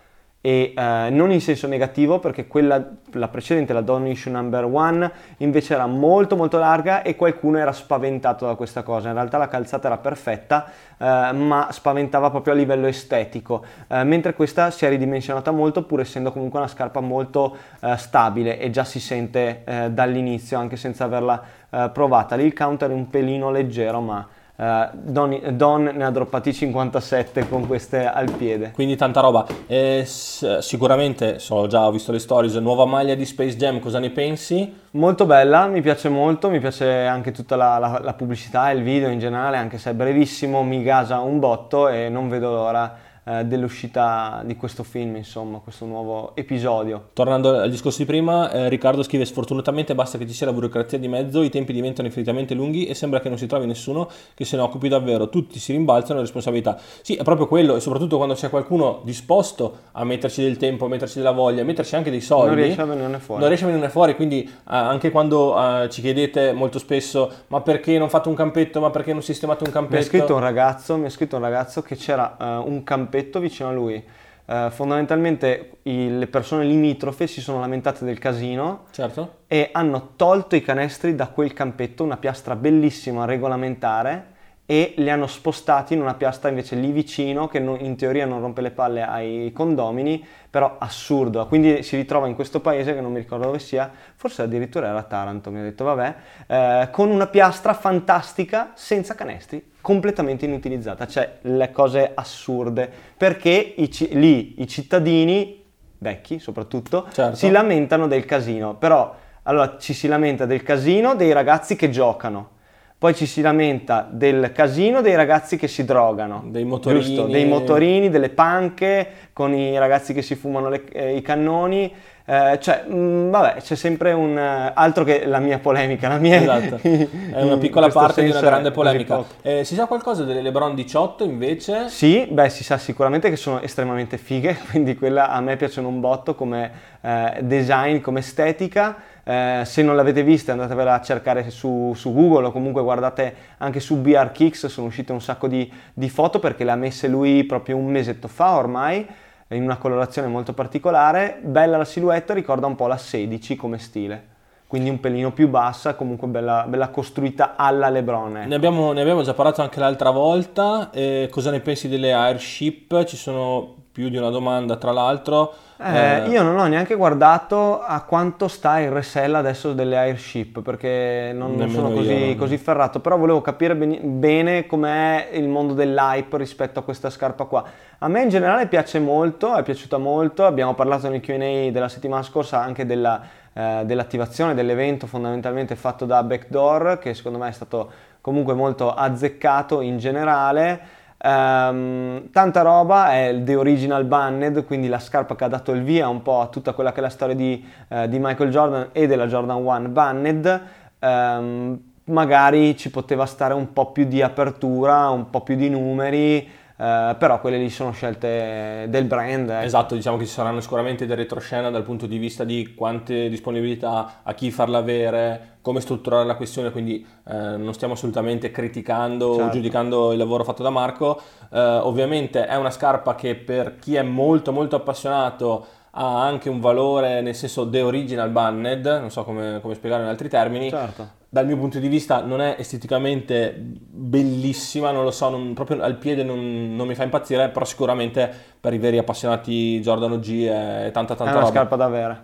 e 0.41 0.73
eh, 0.73 1.10
non 1.10 1.32
in 1.32 1.41
senso 1.41 1.67
negativo 1.67 2.19
perché 2.19 2.47
quella 2.47 2.82
la 3.13 3.28
precedente 3.28 3.73
la 3.73 3.82
Dawn 3.82 4.08
Issue 4.08 4.32
Number 4.32 4.63
One 4.63 5.12
invece 5.38 5.73
era 5.73 5.86
molto 5.86 6.38
molto 6.38 6.58
larga 6.58 7.02
e 7.02 7.17
qualcuno 7.17 7.58
era 7.58 7.73
spaventato 7.73 8.45
da 8.45 8.56
questa 8.56 8.82
cosa. 8.84 9.10
In 9.10 9.15
realtà 9.15 9.38
la 9.38 9.49
calzata 9.49 9.88
era 9.88 9.97
perfetta 9.97 10.71
eh, 10.97 11.32
ma 11.34 11.67
spaventava 11.71 12.30
proprio 12.30 12.54
a 12.54 12.56
livello 12.56 12.88
estetico. 12.88 13.65
Eh, 13.88 14.04
mentre 14.06 14.34
questa 14.34 14.71
si 14.71 14.86
è 14.86 14.89
ridimensionata 14.89 15.52
molto 15.52 15.84
pur 15.84 15.99
essendo 15.99 16.32
comunque 16.32 16.60
una 16.60 16.69
scarpa 16.69 17.02
molto 17.02 17.58
eh, 17.82 17.97
stabile 17.97 18.60
e 18.60 18.69
già 18.69 18.86
si 18.86 19.02
sente 19.02 19.63
eh, 19.65 19.91
dall'inizio 19.91 20.58
anche 20.58 20.78
senza 20.78 21.04
averla 21.04 21.43
eh, 21.69 21.89
provata 21.93 22.36
lì 22.36 22.45
il 22.45 22.53
counter 22.53 22.89
è 22.89 22.93
un 22.93 23.10
pelino 23.10 23.51
leggero 23.51 23.99
ma 24.01 24.27
eh, 24.55 24.89
Don, 24.93 25.39
Don 25.53 25.84
ne 25.84 26.03
ha 26.03 26.10
droppati 26.12 26.53
57 26.53 27.47
con 27.47 27.65
queste 27.65 28.05
al 28.05 28.29
piede 28.32 28.71
Quindi 28.71 28.95
tanta 28.97 29.21
roba. 29.21 29.45
Eh, 29.67 30.03
s- 30.05 30.58
sicuramente, 30.58 31.39
so 31.39 31.65
già, 31.67 31.86
ho 31.88 31.91
visto 31.91 32.12
le 32.12 32.19
stories, 32.19 32.55
nuova 32.55 32.86
maglia 32.86 33.15
di 33.15 33.25
Space 33.25 33.55
Jam, 33.55 33.79
cosa 33.79 33.99
ne 33.99 34.10
pensi? 34.10 34.73
Molto 34.91 35.25
bella, 35.25 35.67
mi 35.67 35.82
piace 35.82 36.10
molto, 36.10 36.49
mi 36.49 36.60
piace 36.60 37.05
anche 37.05 37.32
tutta 37.32 37.55
la, 37.55 37.77
la- 37.77 37.99
la 38.03 38.13
pubblicità 38.13 38.69
e 38.69 38.75
il 38.75 38.84
video 38.84 39.10
in 39.10 39.19
generale, 39.19 39.55
anche 39.58 39.77
se 39.77 39.91
è 39.91 39.93
brevissimo, 39.93 40.63
mi 40.63 40.84
gasa 40.84 41.19
un 41.19 41.39
botto 41.39 41.88
e 41.88 42.10
non 42.10 42.27
vedo 42.27 42.49
l'ora 42.51 43.08
eh, 43.23 43.45
dell'uscita 43.45 44.41
di 44.45 44.55
questo 44.55 44.84
film, 44.84 45.15
insomma, 45.15 45.60
questo 45.60 45.86
nuovo 45.86 46.36
episodio. 46.36 47.10
Tornando 47.13 47.58
al 47.60 47.69
discorso 47.69 47.99
di 47.99 48.05
prima, 48.05 48.51
eh, 48.51 48.69
Riccardo 48.69 49.03
scrive: 49.03 49.25
Sfortunatamente 49.25 49.95
basta 49.95 50.17
che 50.17 50.27
ci 50.27 50.34
sia 50.34 50.45
la 50.45 50.53
burocrazia 50.53 50.97
di 50.97 51.08
mezzo, 51.08 51.41
i 51.41 51.49
tempi 51.49 51.73
diventano 51.73 52.08
infinitamente 52.08 52.53
lunghi 52.53 52.86
e 52.86 52.93
sembra 52.93 53.19
che 53.19 53.29
non 53.29 53.38
si 53.38 53.47
trovi 53.47 53.65
nessuno 53.65 54.10
che 54.34 54.45
se 54.45 54.55
ne 54.55 54.62
occupi 54.63 54.88
davvero. 54.88 55.29
Tutti 55.29 55.60
si 55.60 55.71
rimbalzano 55.71 56.15
le 56.15 56.21
responsabilità. 56.21 56.77
Sì, 57.01 57.15
è 57.15 57.23
proprio 57.23 57.47
quello, 57.47 57.75
e 57.75 57.79
soprattutto 57.79 58.17
quando 58.17 58.34
c'è 58.34 58.49
qualcuno 58.49 59.01
disposto 59.03 59.77
a 59.91 60.03
metterci 60.03 60.41
del 60.41 60.58
tempo, 60.58 60.86
a 60.86 60.88
metterci 60.88 61.17
della 61.17 61.32
voglia, 61.32 61.62
a 61.62 61.65
metterci 61.65 61.95
anche 61.95 62.10
dei 62.10 62.21
soldi. 62.21 62.47
Non 62.47 62.55
riesce 62.55 62.82
a 62.82 62.86
venirne 62.86 63.19
fuori. 63.19 63.39
Non 63.39 63.47
riesce 63.49 63.65
a 63.65 63.67
venirne 63.67 63.89
fuori, 63.89 64.15
quindi 64.15 64.43
eh, 64.43 64.49
anche 64.65 65.12
quando 65.12 65.55
eh, 65.84 65.89
ci 65.89 66.01
chiedete 66.01 66.51
molto 66.53 66.79
spesso: 66.79 67.32
ma 67.47 67.62
perché 67.62 67.97
non 67.97 68.10
fate 68.10 68.29
un 68.29 68.36
campetto? 68.36 68.79
Ma 68.79 68.89
perché 68.89 69.13
non 69.13 69.21
sistemate 69.21 69.63
un 69.65 69.71
campetto? 69.71 69.95
Mi 69.95 70.01
ha 70.01 70.05
scritto 70.05 70.34
un 70.34 70.41
ragazzo, 70.41 70.97
mi 70.97 71.05
ha 71.05 71.10
scritto 71.10 71.36
un 71.36 71.41
ragazzo 71.41 71.82
che 71.82 71.95
c'era 71.95 72.38
eh, 72.39 72.45
un 72.67 72.84
campetto 72.84 73.17
vicino 73.39 73.69
a 73.69 73.71
lui. 73.71 74.03
Eh, 74.45 74.67
fondamentalmente 74.71 75.71
i- 75.84 76.17
le 76.17 76.27
persone 76.27 76.63
limitrofe 76.65 77.27
si 77.27 77.39
sono 77.41 77.60
lamentate 77.60 78.03
del 78.05 78.17
casino 78.17 78.86
Certo. 78.91 79.41
e 79.47 79.69
hanno 79.71 80.12
tolto 80.15 80.55
i 80.55 80.62
canestri 80.62 81.13
da 81.15 81.27
quel 81.27 81.53
campetto, 81.53 82.03
una 82.03 82.17
piastra 82.17 82.55
bellissima 82.55 83.25
regolamentare, 83.25 84.38
e 84.71 84.93
li 84.97 85.10
hanno 85.10 85.25
spostati 85.25 85.95
in 85.95 86.01
una 86.01 86.13
piastra 86.13 86.47
invece 86.47 86.75
lì 86.75 86.91
vicino 86.91 87.47
che 87.47 87.58
non- 87.58 87.79
in 87.79 87.95
teoria 87.95 88.27
non 88.27 88.39
rompe 88.39 88.62
le 88.62 88.69
palle 88.69 89.01
ai 89.01 89.51
condomini, 89.51 90.23
però 90.47 90.75
assurdo. 90.77 91.47
Quindi 91.47 91.82
si 91.82 91.95
ritrova 91.95 92.27
in 92.27 92.36
questo 92.36 92.60
paese 92.60 92.93
che 92.93 93.01
non 93.01 93.12
mi 93.12 93.17
ricordo 93.17 93.45
dove 93.45 93.58
sia, 93.58 93.91
forse 94.15 94.43
addirittura 94.43 94.89
era 94.89 95.01
Taranto, 95.01 95.49
mi 95.49 95.58
ha 95.58 95.63
detto 95.63 95.86
vabbè, 95.86 96.15
eh, 96.45 96.88
con 96.91 97.10
una 97.10 97.25
piastra 97.25 97.73
fantastica 97.73 98.69
senza 98.75 99.15
canestri, 99.15 99.71
completamente 99.82 100.45
inutilizzata, 100.45 101.08
cioè 101.08 101.38
le 101.41 101.71
cose 101.71 102.12
assurde, 102.13 102.91
perché 103.17 103.73
i 103.75 103.89
lì 104.12 104.62
i 104.62 104.67
cittadini, 104.67 105.65
vecchi 105.97 106.38
soprattutto, 106.38 107.08
Certo. 107.12 107.36
si 107.36 107.49
lamentano 107.49 108.05
del 108.05 108.23
casino, 108.23 108.75
però 108.75 109.15
allora 109.43 109.77
ci 109.79 109.93
si 109.93 110.08
lamenta 110.08 110.45
del 110.45 110.62
casino 110.62 111.15
dei 111.15 111.32
ragazzi 111.32 111.75
che 111.75 111.89
giocano. 111.89 112.58
Poi 112.99 113.15
ci 113.15 113.25
si 113.27 113.39
lamenta 113.39 114.05
del 114.12 114.51
casino 114.51 114.99
dei 114.99 115.15
ragazzi 115.15 115.55
che 115.55 115.69
si 115.69 115.85
drogano, 115.85 116.43
Dei 116.47 116.65
motorini. 116.65 117.01
giusto? 117.01 117.27
dei 117.27 117.45
motorini, 117.45 118.09
delle 118.09 118.27
panche 118.27 119.07
con 119.31 119.53
i 119.53 119.77
ragazzi 119.79 120.13
che 120.13 120.21
si 120.21 120.35
fumano 120.35 120.67
le- 120.67 120.83
eh, 120.91 121.15
i 121.15 121.21
cannoni. 121.21 121.93
Eh, 122.30 122.60
cioè, 122.62 122.84
mh, 122.84 123.32
vabbè, 123.32 123.56
c'è 123.60 123.74
sempre 123.74 124.12
un 124.12 124.38
eh, 124.38 124.72
altro 124.76 125.04
che 125.04 125.26
la 125.26 125.39
mia 125.39 125.58
polemica, 125.58 126.08
la 126.10 126.20
mia 126.20 126.39
Esatto, 126.39 126.78
è 126.86 127.42
una 127.42 127.58
piccola 127.58 127.88
parte 127.89 128.22
di 128.24 128.30
una 128.30 128.39
grande 128.39 128.70
polemica. 128.70 129.24
Eh, 129.42 129.63
si 129.63 129.74
sa 129.74 129.88
qualcosa 129.88 130.26
delle 130.26 130.44
LeBron 130.44 130.76
18 130.76 131.24
invece? 131.24 131.89
Sì, 131.89 132.28
beh, 132.30 132.50
si 132.50 132.63
sa 132.63 132.78
sicuramente 132.78 133.32
che 133.32 133.36
sono 133.36 133.62
estremamente 133.62 134.20
fighe, 134.20 134.56
quindi 134.70 134.96
quella 134.96 135.32
a 135.32 135.42
me 135.42 135.58
piacciono 135.58 135.88
un 135.88 136.00
botto 136.00 136.36
come 136.36 136.72
eh, 137.02 137.39
design, 137.42 138.00
come 138.00 138.20
estetica. 138.20 138.98
Eh, 139.24 139.62
se 139.65 139.82
non 139.82 139.96
l'avete 139.96 140.22
vista 140.22 140.52
andatevela 140.52 140.94
a 140.94 141.02
cercare 141.02 141.50
su, 141.50 141.94
su 141.96 142.13
Google 142.13 142.48
o 142.48 142.52
comunque 142.52 142.84
guardate 142.84 143.34
anche 143.58 143.80
su 143.80 143.98
BR 143.98 144.32
Kicks, 144.32 144.68
sono 144.68 144.86
uscite 144.86 145.12
un 145.12 145.22
sacco 145.22 145.48
di, 145.48 145.72
di 145.96 146.10
foto 146.10 146.38
perché 146.38 146.63
le 146.63 146.72
ha 146.72 146.76
messe 146.76 147.08
lui 147.08 147.44
proprio 147.44 147.76
un 147.76 147.88
mesetto 147.88 148.28
fa 148.28 148.56
ormai, 148.56 149.08
in 149.55 149.63
una 149.63 149.77
colorazione 149.77 150.27
molto 150.27 150.53
particolare. 150.53 151.39
Bella 151.41 151.77
la 151.77 151.85
silhouette, 151.85 152.33
ricorda 152.33 152.67
un 152.67 152.75
po' 152.75 152.88
la 152.88 152.97
16 152.97 153.55
come 153.55 153.79
stile, 153.79 154.27
quindi 154.67 154.89
un 154.89 154.99
pelino 154.99 155.31
più 155.31 155.47
bassa, 155.47 155.95
comunque 155.95 156.27
bella, 156.27 156.65
bella 156.67 156.89
costruita 156.89 157.55
alla 157.55 157.89
Lebron. 157.89 158.38
ecco. 158.38 158.47
Ne 158.47 158.55
abbiamo, 158.55 158.91
ne 158.91 159.01
abbiamo 159.01 159.23
già 159.23 159.33
parlato 159.33 159.62
anche 159.62 159.79
l'altra 159.79 160.12
volta. 160.12 160.91
Eh, 160.91 161.27
cosa 161.31 161.51
ne 161.51 161.59
pensi 161.59 161.88
delle 161.88 162.13
airship? 162.13 163.03
Ci 163.05 163.17
sono 163.17 163.75
più 163.99 164.07
di 164.07 164.15
una 164.15 164.29
domanda, 164.29 164.77
tra 164.77 164.93
l'altro. 164.93 165.53
Eh, 165.77 166.29
io 166.29 166.41
non 166.41 166.57
ho 166.57 166.67
neanche 166.67 166.95
guardato 166.95 167.81
a 167.81 168.01
quanto 168.03 168.47
sta 168.47 168.79
il 168.79 168.91
resell 168.91 169.35
adesso 169.35 169.73
delle 169.73 169.97
airship 169.97 170.62
perché 170.62 171.31
non, 171.33 171.55
non 171.55 171.69
sono 171.69 171.89
io, 171.89 171.95
così, 171.95 172.27
non- 172.27 172.35
così 172.38 172.57
ferrato, 172.57 173.01
però 173.01 173.17
volevo 173.17 173.41
capire 173.41 173.75
bene, 173.75 173.99
bene 173.99 174.65
com'è 174.67 175.27
il 175.33 175.49
mondo 175.49 175.73
dell'hype 175.73 176.38
rispetto 176.38 176.79
a 176.79 176.83
questa 176.83 177.09
scarpa 177.09 177.43
qua. 177.43 177.65
A 177.97 178.07
me 178.07 178.21
in 178.21 178.29
generale 178.29 178.67
piace 178.67 178.99
molto, 178.99 179.53
è 179.53 179.63
piaciuta 179.63 179.97
molto, 179.97 180.45
abbiamo 180.45 180.75
parlato 180.75 181.09
nel 181.09 181.19
Q&A 181.19 181.69
della 181.69 181.89
settimana 181.89 182.23
scorsa 182.23 182.62
anche 182.62 182.85
della, 182.85 183.21
eh, 183.51 183.81
dell'attivazione 183.83 184.53
dell'evento 184.53 185.07
fondamentalmente 185.07 185.75
fatto 185.75 186.05
da 186.05 186.23
Backdoor 186.23 186.99
che 186.99 187.13
secondo 187.13 187.38
me 187.38 187.49
è 187.49 187.53
stato 187.53 187.91
comunque 188.21 188.53
molto 188.53 188.93
azzeccato 188.93 189.81
in 189.81 189.97
generale. 189.97 190.98
Ehm, 191.21 192.32
tanta 192.32 192.62
roba, 192.62 193.12
è 193.12 193.27
il 193.27 193.43
The 193.43 193.55
Original 193.55 194.05
Banned, 194.05 194.65
quindi 194.65 194.88
la 194.88 194.99
scarpa 194.99 195.36
che 195.36 195.43
ha 195.43 195.49
dato 195.49 195.73
il 195.73 195.84
via 195.84 196.08
un 196.08 196.21
po' 196.21 196.39
a 196.39 196.47
tutta 196.47 196.73
quella 196.73 196.91
che 196.91 196.99
è 196.99 197.01
la 197.01 197.10
storia 197.10 197.36
di, 197.36 197.65
eh, 197.89 198.08
di 198.08 198.19
Michael 198.19 198.49
Jordan 198.51 198.89
e 198.93 199.08
della 199.08 199.27
Jordan 199.27 199.58
1 199.58 199.89
Banned. 199.89 200.62
Ehm, 200.99 201.82
magari 202.05 202.75
ci 202.77 202.89
poteva 202.89 203.25
stare 203.25 203.53
un 203.53 203.73
po' 203.73 203.91
più 203.91 204.05
di 204.05 204.21
apertura, 204.21 205.10
un 205.10 205.29
po' 205.29 205.41
più 205.41 205.55
di 205.55 205.69
numeri, 205.69 206.47
eh, 206.80 207.15
però 207.20 207.42
quelle 207.42 207.58
lì 207.58 207.70
sono 207.70 207.92
scelte 207.92 208.86
del 208.88 209.04
brand. 209.04 209.50
ecco. 209.50 209.65
Esatto, 209.65 209.96
diciamo 209.96 210.15
che 210.15 210.26
ci 210.26 210.32
saranno 210.32 210.62
sicuramente 210.62 211.06
dei 211.06 211.15
retroscena 211.18 211.70
dal 211.70 211.84
punto 211.84 212.06
di 212.06 212.18
vista 212.18 212.46
di 212.46 212.74
quante 212.74 213.28
disponibilità, 213.28 214.22
a 214.24 214.34
chi 214.34 214.50
farla 214.50 214.78
avere, 214.78 215.58
come 215.62 215.82
strutturare 215.82 216.26
la 216.26 216.36
questione, 216.36 216.72
quindi 216.72 217.06
eh, 217.28 217.34
non 217.58 217.74
stiamo 217.74 217.94
assolutamente 217.94 218.50
criticando 218.50 219.28
o 219.28 219.36
Certo. 219.36 219.52
giudicando 219.52 220.13
il 220.13 220.18
lavoro 220.18 220.46
fatto 220.46 220.63
da 220.63 220.70
Marco. 220.70 221.20
Eh, 221.52 221.60
ovviamente 221.60 222.46
è 222.46 222.56
una 222.56 222.72
scarpa 222.72 223.13
che 223.15 223.36
per 223.36 223.78
chi 223.78 223.96
è 223.96 224.02
molto 224.02 224.54
molto 224.54 224.78
appassionato 224.78 225.65
ha 225.92 226.24
anche 226.24 226.50
un 226.50 226.62
valore 226.62 227.20
nel 227.22 227.36
senso 227.36 227.68
the 227.70 227.82
original 227.82 228.30
banned, 228.30 228.86
non 228.86 229.10
so 229.10 229.24
come, 229.26 229.60
come 229.62 229.74
spiegarlo 229.74 230.06
in 230.06 230.10
altri 230.10 230.30
termini. 230.30 230.70
Certo. 230.70 231.18
Dal 231.32 231.46
mio 231.46 231.58
punto 231.58 231.78
di 231.78 231.88
vista 231.88 232.24
non 232.24 232.42
è 232.42 232.56
esteticamente 232.58 233.54
bellissima, 233.56 234.89
non 234.92 235.04
lo 235.04 235.12
so, 235.12 235.30
non- 235.30 235.54
proprio 235.54 235.82
al 235.84 235.96
piede 235.98 236.24
non, 236.24 236.76
non 236.76 236.88
mi 236.88 236.96
fa 236.96 237.04
impazzire, 237.04 237.50
però 237.50 237.65
sicuramente 237.65 238.32
per 238.60 238.74
i 238.74 238.80
veri 238.80 238.98
appassionati 238.98 239.80
Jordan 239.80 240.13
OG 240.13 240.28
è 240.48 240.89
tanta 240.92 241.13
È 241.13 241.18
tanta 241.18 241.24
una 241.24 241.39
roba. 241.42 241.52
scarpa 241.52 241.76
da 241.76 241.86
avere. 241.86 242.24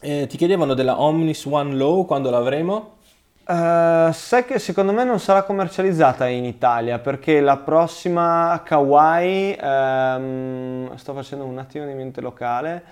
Eh, 0.00 0.26
ti 0.28 0.36
chiedevano 0.36 0.74
della 0.74 1.00
Omnis 1.00 1.46
One 1.46 1.74
Low 1.74 2.04
quando 2.04 2.28
l'avremo? 2.28 2.96
Eh, 3.44 4.10
sai 4.12 4.44
che 4.44 4.58
secondo 4.58 4.92
me 4.92 5.02
non 5.04 5.18
sarà 5.18 5.42
commercializzata 5.42 6.28
in 6.28 6.44
Italia 6.44 6.98
perché 6.98 7.40
la 7.40 7.56
prossima 7.56 8.60
Kawaii, 8.64 9.56
ehm, 9.60 10.94
sto 10.96 11.12
facendo 11.14 11.44
un 11.44 11.58
attimo 11.58 11.86
di 11.86 11.92
mente 11.94 12.20
locale, 12.20 12.84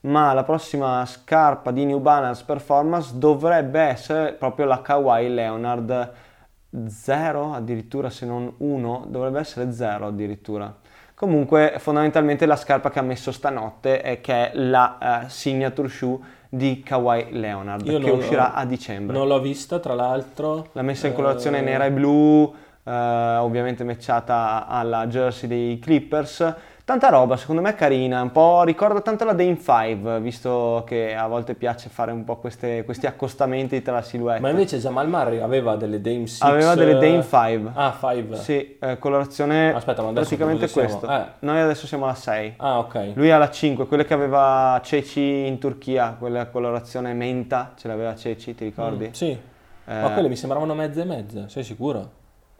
ma 0.00 0.32
la 0.32 0.44
prossima 0.44 1.04
scarpa 1.06 1.70
di 1.70 1.84
New 1.84 1.98
Balance 1.98 2.44
Performance 2.46 3.18
dovrebbe 3.18 3.80
essere 3.80 4.32
proprio 4.32 4.66
la 4.66 4.80
Kawaii 4.80 5.32
Leonard 5.32 6.12
0 6.86 7.54
addirittura 7.54 8.10
se 8.10 8.26
non 8.26 8.52
1, 8.58 9.06
dovrebbe 9.08 9.40
essere 9.40 9.72
0 9.72 10.06
addirittura. 10.06 10.74
Comunque 11.14 11.74
fondamentalmente 11.78 12.46
la 12.46 12.54
scarpa 12.54 12.90
che 12.90 13.00
ha 13.00 13.02
messo 13.02 13.32
stanotte 13.32 14.00
è 14.00 14.20
che 14.20 14.50
è 14.50 14.54
la 14.54 15.24
eh, 15.24 15.28
signature 15.28 15.88
shoe 15.88 16.18
di 16.48 16.80
Kawhi 16.80 17.28
Leonard 17.32 17.84
Io 17.86 17.98
che 17.98 18.10
uscirà 18.10 18.54
a 18.54 18.64
dicembre. 18.64 19.16
Non 19.16 19.26
l'ho 19.26 19.40
vista, 19.40 19.80
tra 19.80 19.94
l'altro. 19.94 20.68
L'ha 20.72 20.82
messa 20.82 21.06
in 21.06 21.12
Eh, 21.12 21.16
colorazione 21.16 21.60
nera 21.60 21.86
e 21.86 21.90
blu, 21.90 22.54
eh, 22.84 22.90
ovviamente 22.90 23.82
matchata 23.82 24.66
alla 24.68 25.08
jersey 25.08 25.48
dei 25.48 25.78
Clippers. 25.80 26.54
Tanta 26.88 27.10
roba, 27.10 27.36
secondo 27.36 27.60
me 27.60 27.74
carina, 27.74 28.22
un 28.22 28.32
po' 28.32 28.62
ricorda 28.62 29.02
tanto 29.02 29.26
la 29.26 29.34
Dame 29.34 29.58
5, 29.60 30.20
visto 30.20 30.84
che 30.86 31.14
a 31.14 31.26
volte 31.26 31.54
piace 31.54 31.90
fare 31.90 32.12
un 32.12 32.24
po' 32.24 32.36
queste- 32.38 32.82
questi 32.86 33.04
accostamenti 33.04 33.82
tra 33.82 34.00
silhouette. 34.00 34.40
Ma 34.40 34.48
invece 34.48 34.78
Jamal 34.78 35.06
Murray 35.06 35.38
aveva 35.40 35.76
delle 35.76 36.00
Dame 36.00 36.26
6. 36.26 36.48
Aveva 36.48 36.74
delle 36.74 36.94
Dame 36.94 37.22
5. 37.22 37.72
Ah, 37.74 37.94
5. 38.00 38.36
Sì, 38.38 38.78
eh, 38.80 38.98
colorazione 38.98 39.74
Aspetta, 39.74 40.00
ma 40.00 40.08
adesso 40.08 40.34
praticamente 40.34 40.70
questo. 40.70 41.06
Eh. 41.06 41.24
Noi 41.40 41.60
adesso 41.60 41.86
siamo 41.86 42.06
alla 42.06 42.14
6. 42.14 42.54
Ah, 42.56 42.78
ok. 42.78 43.10
Lui 43.12 43.30
ha 43.32 43.36
la 43.36 43.50
5, 43.50 43.86
quelle 43.86 44.06
che 44.06 44.14
aveva 44.14 44.80
Ceci 44.82 45.46
in 45.46 45.58
Turchia, 45.58 46.16
quella 46.18 46.46
colorazione 46.46 47.12
menta, 47.12 47.72
ce 47.76 47.86
l'aveva 47.88 48.14
Ceci, 48.16 48.54
ti 48.54 48.64
ricordi? 48.64 49.08
Mm, 49.08 49.12
Sì. 49.12 49.26
Eh, 49.90 50.00
Ma 50.00 50.12
quelle 50.12 50.28
mi 50.28 50.36
sembravano 50.36 50.72
mezze 50.72 51.02
e 51.02 51.04
mezze, 51.04 51.44
sei 51.50 51.64
sicuro? 51.64 52.16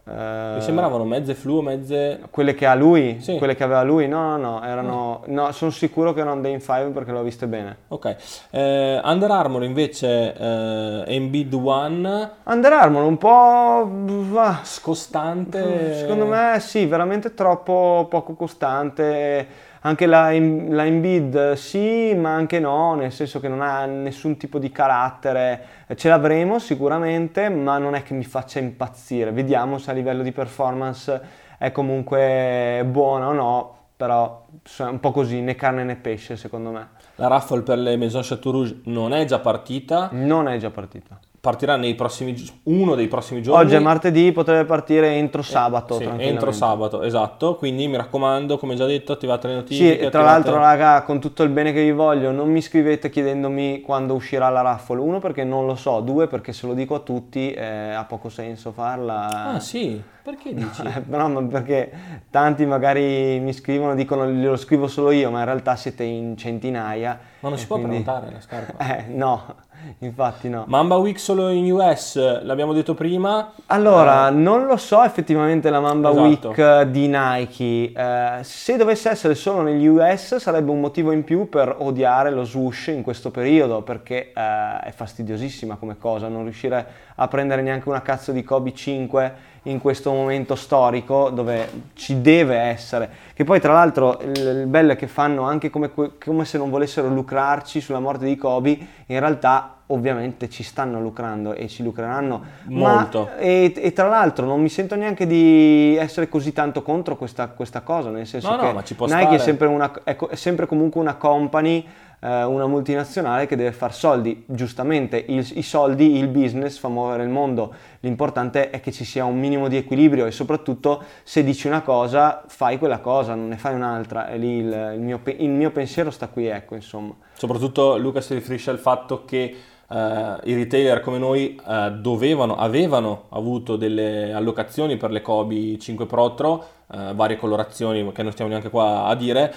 Eh, 0.09 0.55
Mi 0.55 0.61
sembravano 0.63 1.05
mezze 1.05 1.35
fluo, 1.35 1.61
mezze... 1.61 2.21
Quelle 2.31 2.55
che 2.55 2.67
ha 2.67 2.75
lui? 2.75 3.19
Sì. 3.21 3.37
Quelle 3.37 3.55
che 3.55 3.65
aveva 3.65 3.83
lui? 3.83 4.09
No, 4.09 4.37
no, 4.37 4.37
no, 4.37 4.65
erano... 4.65 5.23
No, 5.27 5.53
sono 5.53 5.71
sicuro 5.71 6.13
che 6.13 6.21
erano 6.21 6.41
Dame 6.41 6.61
5 6.61 6.91
perché 6.93 7.13
le 7.13 7.19
ho 7.19 7.23
viste 7.23 7.47
bene. 7.47 7.77
Ok. 7.89 8.17
Eh, 8.51 9.01
Under 9.03 9.31
Armour 9.31 9.65
invece 9.65 10.35
eh, 10.35 11.05
Embiid 11.07 11.53
One, 11.55 12.31
Under 12.45 12.73
Armour 12.73 13.03
un 13.03 13.19
po'... 13.19 14.63
scostante. 14.63 15.95
Secondo 15.95 16.27
me 16.27 16.57
sì, 16.61 16.87
veramente 16.87 17.35
troppo 17.35 18.07
poco 18.09 18.35
costante. 18.35 19.67
Anche 19.83 20.07
la, 20.07 20.31
la 20.31 20.85
Embiid 20.85 21.53
sì, 21.53 22.15
ma 22.15 22.35
anche 22.35 22.59
no, 22.59 22.95
nel 22.95 23.13
senso 23.13 23.41
che 23.41 23.49
non 23.49 23.61
ha 23.61 23.85
nessun 23.87 24.37
tipo 24.37 24.59
di 24.59 24.71
carattere. 24.71 25.87
Ce 25.95 26.09
l'avremo 26.09 26.59
sicuramente, 26.59 27.49
ma 27.49 27.79
non 27.79 27.95
è 27.95 28.03
che 28.03 28.15
mi 28.15 28.25
faccia 28.25 28.59
impazzire. 28.59 29.31
Vediamo 29.31 29.79
se 29.79 29.91
a 29.91 29.95
livello 29.95 30.23
di 30.23 30.33
performance 30.33 31.21
è 31.59 31.71
comunque 31.73 32.85
buona 32.89 33.29
o 33.29 33.33
no. 33.33 33.77
però 33.97 34.47
è 34.63 34.83
un 34.83 35.01
po' 35.01 35.11
così, 35.11 35.41
né 35.41 35.57
carne 35.57 35.83
né 35.83 35.97
pesce 35.97 36.37
secondo 36.37 36.71
me. 36.71 36.89
La 37.17 37.27
raffle 37.27 37.63
per 37.63 37.79
le 37.79 37.97
Maison 37.97 38.23
Chateau 38.23 38.53
Rouge 38.53 38.81
non 38.85 39.13
è 39.13 39.25
già 39.25 39.41
partita. 39.41 40.09
Non 40.13 40.47
è 40.49 40.57
già 40.59 40.71
partita 40.71 41.19
partirà 41.41 41.77
nei 41.77 41.95
prossimi 41.95 42.35
uno 42.65 42.95
dei 42.95 43.07
prossimi 43.07 43.43
giorni. 43.43 43.65
Oggi 43.65 43.75
è 43.75 43.79
martedì, 43.79 44.33
potrebbe 44.33 44.65
partire 44.65 45.13
entro 45.13 45.43
sabato. 45.43 45.99
Eh, 46.01 46.05
sì, 46.05 46.11
entro 46.19 46.53
sabato, 46.53 47.03
esatto. 47.03 47.57
Quindi 47.57 47.87
mi 47.87 47.97
raccomando, 47.97 48.59
come 48.59 48.75
già 48.75 48.87
detto, 48.87 49.13
attivate 49.13 49.49
le 49.49 49.55
notifiche. 49.55 49.85
Sì, 49.85 49.93
attivate... 49.93 50.11
tra 50.11 50.23
l'altro, 50.23 50.57
raga, 50.59 51.03
con 51.03 51.21
tutto 51.21 51.43
il 51.45 51.51
bene 51.51 51.73
che 51.73 51.83
vi 51.83 51.93
voglio, 51.93 52.31
non 52.33 52.51
mi 52.51 52.61
scrivete 52.61 53.09
chiedendomi 53.09 53.81
quando 53.81 54.15
uscirà 54.15 54.49
la 54.49 54.63
raffle. 54.63 55.01
Uno, 55.01 55.21
perché 55.21 55.45
non 55.45 55.67
lo 55.67 55.77
so. 55.77 56.01
Due, 56.01 56.27
perché 56.27 56.53
se 56.53 56.67
lo 56.67 56.75
dico 56.75 56.97
a 56.97 57.01
tutti 57.01 57.53
eh, 57.53 57.93
ha 57.93 58.05
poco 58.05 58.29
senso 58.29 58.73
farla. 58.73 59.53
Ah, 59.55 59.61
sì. 59.61 60.03
Perché 60.29 60.53
dici? 60.53 60.83
no, 61.07 61.29
ma 61.29 61.43
perché 61.45 61.91
tanti 62.31 62.67
magari 62.67 63.39
mi 63.41 63.55
scrivono, 63.55 63.95
dicono 63.95 64.29
glielo 64.29 64.57
scrivo 64.57 64.87
solo 64.87 65.11
io, 65.11 65.31
ma 65.31 65.39
in 65.39 65.45
realtà 65.47 65.75
siete 65.77 66.03
in 66.03 66.37
centinaia. 66.37 67.19
Ma 67.41 67.49
non 67.49 67.57
si 67.57 67.67
può 67.67 67.77
quindi... 67.77 68.03
prenotare 68.03 68.33
la 68.33 68.41
scarpa? 68.41 68.77
Eh, 68.99 69.05
no. 69.09 69.67
Infatti 70.01 70.49
no. 70.49 70.65
Mamba 70.67 70.97
Week 70.97 71.19
solo 71.19 71.51
in 71.51 71.71
US, 71.73 72.43
l'abbiamo 72.43 72.73
detto 72.73 72.95
prima. 72.95 73.53
Allora, 73.67 74.29
eh, 74.29 74.31
non 74.31 74.67
lo 74.67 74.77
so 74.77 75.03
effettivamente 75.03 75.71
la 75.71 75.81
Mamba 75.81 76.11
esatto. 76.11 76.49
Week 76.49 76.83
di 76.83 77.09
Nike. 77.09 77.93
Eh, 77.93 78.39
se 78.43 78.77
dovesse 78.77 79.11
essere 79.11 79.35
solo 79.35 79.63
negli 79.63 79.87
US 79.87 80.37
sarebbe 80.37 80.71
un 80.71 80.81
motivo 80.81 81.13
in 81.13 81.25
più 81.25 81.49
per 81.49 81.75
odiare 81.79 82.31
lo 82.31 82.45
swoosh 82.45 82.89
in 82.89 83.03
questo 83.03 83.31
periodo, 83.31 83.83
perché 83.83 84.33
eh, 84.33 84.81
è 84.81 84.93
fastidiosissima 84.93 85.77
come 85.77 85.97
cosa, 85.99 86.29
non 86.29 86.45
riuscire 86.45 86.87
a 87.15 87.29
prendere 87.29 87.63
neanche 87.63 87.89
una 87.89 88.03
cazzo 88.03 88.33
di 88.33 88.43
Kobe 88.43 88.73
5 88.73 89.35
in 89.71 89.81
questo 89.81 90.13
momento 90.13 90.55
storico 90.55 91.31
dove 91.31 91.69
ci 91.95 92.21
deve 92.21 92.57
essere. 92.57 93.09
Che 93.35 93.45
poi 93.45 93.61
tra 93.61 93.73
l'altro 93.73 94.19
il, 94.21 94.37
il 94.37 94.67
bello 94.67 94.93
è 94.93 94.97
che 94.97 95.07
fanno 95.07 95.43
anche 95.43 95.71
come, 95.71 95.91
come, 95.93 96.45
se 96.45 96.59
non 96.59 96.71
volessero 96.71 97.09
lucrarci 97.09 97.81
sulla 97.81 98.01
morte 98.01 98.25
di 98.25 98.37
Kobe, 98.37 98.79
in 99.07 99.21
realtà 99.21 99.75
ovviamente 99.91 100.51
ci 100.51 100.63
stanno 100.63 101.01
lucrando 101.01 101.55
e 101.55 101.69
ci 101.69 101.83
lucreranno 101.83 102.43
molto. 102.65 103.29
Ma, 103.31 103.37
e, 103.37 103.73
e, 103.75 103.93
tra 103.93 104.09
l'altro 104.09 104.45
non 104.45 104.61
mi 104.61 104.69
sento 104.69 104.97
neanche 104.97 105.27
di 105.27 105.97
essere 105.99 106.29
così 106.29 106.53
tanto 106.53 106.83
contro 106.83 107.17
questa, 107.17 107.49
questa 107.49 107.81
cosa, 107.81 108.11
nel 108.11 108.27
senso 108.27 108.51
no, 108.51 108.57
che 108.59 108.73
no, 108.73 109.07
Nike 109.07 109.37
è 109.37 109.39
sempre, 109.39 109.67
una, 109.67 109.91
è, 110.03 110.17
è 110.17 110.35
sempre 110.35 110.67
comunque 110.67 111.01
una 111.01 111.15
company 111.15 111.87
eh, 112.21 112.45
una 112.45 112.67
multinazionale 112.67 113.47
che 113.47 113.57
deve 113.57 113.73
fare 113.73 113.93
soldi, 113.93 114.45
giustamente 114.47 115.25
il, 115.29 115.47
i 115.55 115.63
soldi, 115.63 116.17
il 116.17 116.29
business 116.29 116.79
fa 116.79 116.89
muovere 116.89 117.23
il 117.23 117.29
mondo, 117.29 117.73
l'importante 118.01 118.71
è 118.71 118.81
che 118.81 118.93
ci 118.93 119.05
sia 119.05 119.25
un 119.25 119.39
minimo 119.39 119.69
di 119.69 119.77
equilibrio 119.77 120.27
e 120.27 120.31
soprattutto 120.31 121.03
se 121.23 121.45
dici 121.45 121.67
una 121.67 121.83
cosa 121.83 122.45
fai 122.47 122.79
quella 122.79 122.99
cosa, 122.99 123.35
non 123.35 123.49
ne 123.49 123.57
fai 123.57 123.75
un'altra, 123.75 124.29
e 124.29 124.39
lì 124.39 124.59
il, 124.59 124.93
il, 124.95 125.01
mio, 125.01 125.21
il 125.25 125.51
mio, 125.51 125.71
pensiero 125.71 126.11
sta 126.11 126.29
qui, 126.29 126.47
ecco 126.47 126.75
insomma. 126.75 127.15
Soprattutto 127.35 127.97
Luca 127.97 128.21
si 128.21 128.35
riferisce 128.35 128.71
al 128.71 128.79
fatto 128.79 129.25
che 129.25 129.57
Uh, 129.89 130.37
i 130.45 130.53
retailer 130.53 131.01
come 131.01 131.17
noi 131.17 131.59
uh, 131.65 131.89
dovevano, 131.99 132.57
avevano 132.57 133.25
avuto 133.31 133.77
delle 133.77 134.35
allocazioni 134.35 134.99
per 134.99 135.11
le 135.11 135.23
Kobe 135.23 135.79
5 135.79 136.05
Protro, 136.05 136.67
uh, 136.89 137.15
varie 137.15 137.39
colorazioni 137.39 138.13
che 138.13 138.23
non 138.23 138.33
stiamo 138.33 138.51
neanche 138.51 138.69
qua 138.69 139.05
a 139.05 139.15
dire, 139.15 139.55